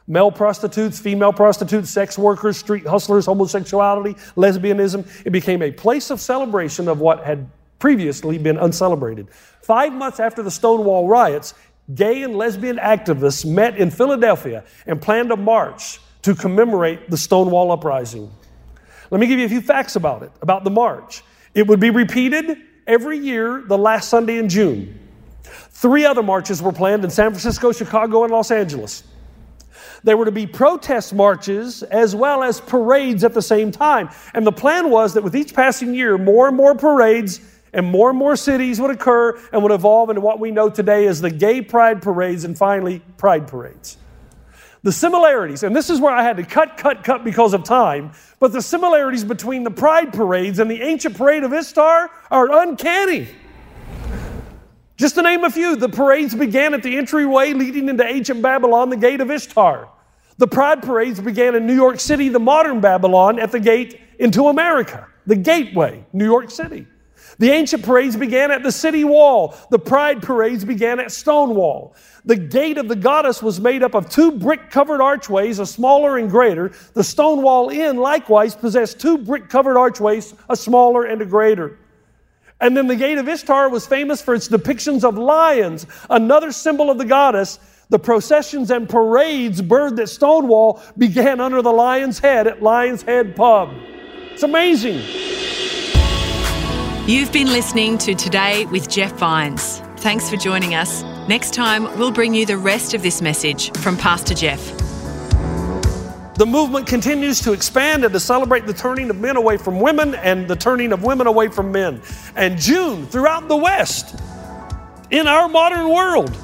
Male 0.09 0.31
prostitutes, 0.31 1.01
female 1.01 1.33
prostitutes, 1.33 1.91
sex 1.91 2.17
workers, 2.17 2.57
street 2.57 2.87
hustlers, 2.87 3.27
homosexuality, 3.27 4.15
lesbianism. 4.37 5.05
It 5.27 5.31
became 5.31 5.63
a 5.63 5.73
place 5.73 6.11
of 6.11 6.21
celebration 6.21 6.87
of 6.87 7.01
what 7.01 7.25
had 7.25 7.49
previously 7.81 8.39
been 8.39 8.57
uncelebrated. 8.57 9.29
Five 9.63 9.93
months 9.93 10.21
after 10.21 10.43
the 10.43 10.51
Stonewall 10.51 11.09
riots, 11.09 11.55
gay 11.95 12.23
and 12.23 12.37
lesbian 12.37 12.77
activists 12.79 13.45
met 13.45 13.77
in 13.77 13.91
Philadelphia 13.91 14.65
and 14.87 15.01
planned 15.01 15.31
a 15.31 15.37
march 15.37 16.01
to 16.23 16.35
commemorate 16.35 17.09
the 17.11 17.17
Stonewall 17.17 17.71
Uprising. 17.71 18.31
Let 19.11 19.21
me 19.21 19.27
give 19.27 19.39
you 19.39 19.47
a 19.47 19.49
few 19.49 19.61
facts 19.61 19.95
about 19.97 20.23
it, 20.23 20.33
about 20.43 20.65
the 20.65 20.71
march. 20.71 21.23
It 21.55 21.67
would 21.67 21.79
be 21.79 21.91
repeated 21.91 22.59
every 22.87 23.19
year 23.19 23.63
the 23.67 23.79
last 23.79 24.09
Sunday 24.09 24.39
in 24.39 24.49
June. 24.49 24.99
Three 25.45 26.05
other 26.05 26.23
marches 26.23 26.61
were 26.61 26.73
planned 26.73 27.05
in 27.05 27.11
San 27.11 27.31
Francisco, 27.31 27.71
Chicago, 27.71 28.25
and 28.25 28.33
Los 28.33 28.51
Angeles. 28.51 29.05
There 30.03 30.17
were 30.17 30.25
to 30.25 30.33
be 30.33 30.47
protest 30.47 31.15
marches 31.15 31.83
as 31.85 32.15
well 32.15 32.43
as 32.43 32.61
parades 32.61 33.25
at 33.25 33.35
the 33.35 33.43
same 33.43 33.71
time. 33.71 34.11
And 34.35 34.47
the 34.47 34.53
plan 34.53 34.91
was 34.91 35.15
that 35.15 35.23
with 35.23 35.37
each 35.37 35.55
passing 35.55 35.95
year, 35.95 36.19
more 36.19 36.49
and 36.49 36.57
more 36.57 36.75
parades 36.75 37.41
and 37.73 37.87
more 37.87 38.11
and 38.11 38.19
more 38.19 38.37
cities 38.37 38.81
would 38.81 38.91
occur 38.91 39.39
and 39.53 39.63
would 39.63 39.73
evolve 39.73 40.11
into 40.11 40.21
what 40.21 40.41
we 40.41 40.51
know 40.51 40.69
today 40.71 41.07
as 41.07 41.21
the 41.21 41.31
gay 41.31 41.61
pride 41.61 42.03
parades 42.03 42.45
and 42.45 42.57
finally 42.57 43.01
pride 43.17 43.47
parades. 43.47 43.99
The 44.83 44.93
similarities, 44.93 45.63
and 45.65 45.75
this 45.75 45.91
is 45.91 46.01
where 46.01 46.15
I 46.15 46.23
had 46.23 46.37
to 46.37 46.45
cut, 46.45 46.77
cut, 46.77 47.03
cut 47.03 47.25
because 47.25 47.55
of 47.55 47.65
time, 47.65 48.13
but 48.39 48.53
the 48.53 48.63
similarities 48.63 49.25
between 49.25 49.65
the 49.65 49.71
pride 49.71 50.13
parades 50.13 50.59
and 50.59 50.71
the 50.71 50.81
ancient 50.81 51.17
parade 51.17 51.43
of 51.43 51.53
Ishtar 51.53 52.11
are 52.31 52.63
uncanny. 52.63 53.29
Just 54.97 55.17
to 55.17 55.23
name 55.23 55.45
a 55.45 55.51
few, 55.51 55.77
the 55.77 55.89
parades 55.89 56.35
began 56.35 56.73
at 56.73 56.83
the 56.83 56.97
entryway 56.97 57.53
leading 57.53 57.89
into 57.89 58.05
ancient 58.05 58.41
Babylon, 58.41 58.89
the 58.89 58.97
gate 58.97 59.21
of 59.21 59.31
Ishtar. 59.31 59.89
The 60.39 60.47
pride 60.47 60.83
parades 60.83 61.21
began 61.21 61.55
in 61.55 61.67
New 61.67 61.75
York 61.75 61.99
City, 61.99 62.29
the 62.29 62.39
modern 62.39 62.81
Babylon, 62.81 63.39
at 63.39 63.53
the 63.53 63.61
gate 63.61 64.01
into 64.19 64.49
America, 64.49 65.07
the 65.27 65.37
gateway, 65.37 66.05
New 66.13 66.25
York 66.25 66.51
City. 66.51 66.87
The 67.39 67.51
ancient 67.51 67.85
parades 67.85 68.17
began 68.17 68.51
at 68.51 68.63
the 68.63 68.73
city 68.73 69.05
wall. 69.05 69.55
The 69.71 69.79
pride 69.79 70.23
parades 70.23 70.65
began 70.65 71.01
at 71.01 71.13
Stonewall. 71.13 71.95
The 72.25 72.37
gate 72.37 72.79
of 72.79 72.89
the 72.89 72.97
goddess 72.97 73.43
was 73.43 73.61
made 73.61 73.83
up 73.83 73.95
of 73.95 74.09
two 74.09 74.33
brick 74.33 74.71
covered 74.71 75.03
archways, 75.03 75.59
a 75.59 75.67
smaller 75.67 76.17
and 76.17 76.31
greater. 76.31 76.73
The 76.95 77.05
Stonewall 77.05 77.69
Inn 77.69 77.99
likewise 77.99 78.57
possessed 78.57 79.01
two 79.01 79.19
brick 79.19 79.49
covered 79.49 79.79
archways, 79.79 80.35
a 80.49 80.57
smaller 80.57 81.05
and 81.05 81.21
a 81.21 81.27
greater. 81.27 81.79
And 82.61 82.75
then 82.75 82.87
the 82.87 82.97
gate 82.97 83.19
of 83.19 83.29
Ishtar 83.29 83.69
was 83.69 83.87
famous 83.87 84.23
for 84.23 84.35
its 84.35 84.49
depictions 84.49 85.05
of 85.05 85.19
lions, 85.19 85.87
another 86.09 86.53
symbol 86.53 86.91
of 86.91 86.97
the 86.97 87.05
goddess. 87.05 87.59
The 87.91 87.99
processions 87.99 88.71
and 88.71 88.89
parades 88.89 89.61
birthed 89.61 90.01
at 90.01 90.09
Stonewall 90.09 90.83
began 90.97 91.41
under 91.41 91.61
the 91.61 91.71
lion's 91.71 92.19
head 92.19 92.47
at 92.47 92.63
Lion's 92.63 93.03
Head 93.03 93.37
Pub. 93.37 93.75
It's 94.33 94.43
amazing. 94.43 95.46
You've 97.07 97.31
been 97.31 97.47
listening 97.47 97.99
to 97.99 98.17
Today 98.17 98.67
with 98.67 98.91
Jeff 98.91 99.13
Vines. 99.13 99.79
Thanks 99.99 100.29
for 100.29 100.37
joining 100.37 100.75
us. 100.75 101.05
Next 101.29 101.55
time, 101.55 101.85
we'll 102.01 102.11
bring 102.11 102.35
you 102.35 102.45
the 102.45 102.59
rest 102.59 102.95
of 102.95 103.03
this 103.03 103.23
message 103.23 103.71
from 103.79 103.97
Pastor 103.97 104.35
Jeff. 104.35 104.61
The 106.35 106.47
movement 106.49 106.89
continues 106.89 107.41
to 107.43 107.53
expand 107.53 108.03
and 108.03 108.13
to 108.13 108.19
celebrate 108.19 108.67
the 108.67 108.73
turning 108.73 109.09
of 109.09 109.21
men 109.21 109.37
away 109.37 109.57
from 109.57 109.79
women 109.79 110.17
and 110.17 110.49
the 110.49 110.57
turning 110.57 110.93
of 110.93 111.05
women 111.05 111.29
away 111.29 111.47
from 111.47 111.71
men. 111.71 112.03
And 112.35 112.59
June, 112.59 113.07
throughout 113.07 113.47
the 113.47 113.57
West, 113.57 114.21
in 115.13 115.29
our 115.29 115.49
modern 115.49 115.89
world, 115.89 116.35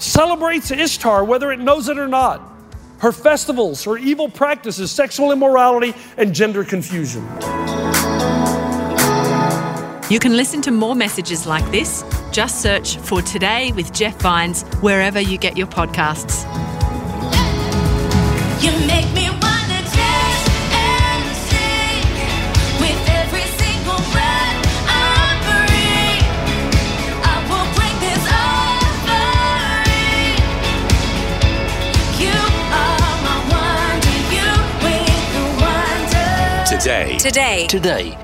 celebrates 0.00 0.70
Ishtar, 0.70 1.24
whether 1.24 1.50
it 1.50 1.58
knows 1.58 1.88
it 1.88 1.98
or 1.98 2.06
not. 2.06 2.40
Her 2.98 3.10
festivals, 3.10 3.82
her 3.82 3.98
evil 3.98 4.28
practices, 4.28 4.92
sexual 4.92 5.32
immorality, 5.32 5.92
and 6.16 6.32
gender 6.32 6.62
confusion. 6.62 7.26
You 10.10 10.18
can 10.18 10.36
listen 10.36 10.60
to 10.62 10.70
more 10.70 10.94
messages 10.94 11.46
like 11.46 11.64
this. 11.70 12.04
Just 12.30 12.60
search 12.60 12.98
for 12.98 13.22
Today 13.22 13.72
with 13.72 13.90
Jeff 13.94 14.20
Vines 14.20 14.62
wherever 14.82 15.18
you 15.18 15.38
get 15.38 15.56
your 15.56 15.66
podcasts. 15.66 16.44
You 18.62 18.70
make 18.86 19.10
me 19.14 19.30
wanna 19.30 19.80
dance 19.80 20.44
and 20.76 21.24
sing 21.48 22.04
with 22.80 23.08
every 23.16 23.48
single 23.56 23.96
breath 24.12 24.60
I 24.92 25.40
breathe. 25.48 26.28
I 27.24 27.36
will 27.48 27.68
break 27.72 27.96
this 28.04 28.24
offering. 28.44 29.56
You 32.20 32.36
are 32.76 33.16
my 33.24 33.36
wonder, 33.48 34.16
you 34.36 34.52
with 34.84 35.16
the 35.32 35.44
wonder. 35.64 36.28
Today. 36.78 37.16
Today. 37.16 37.66
Today. 37.68 38.23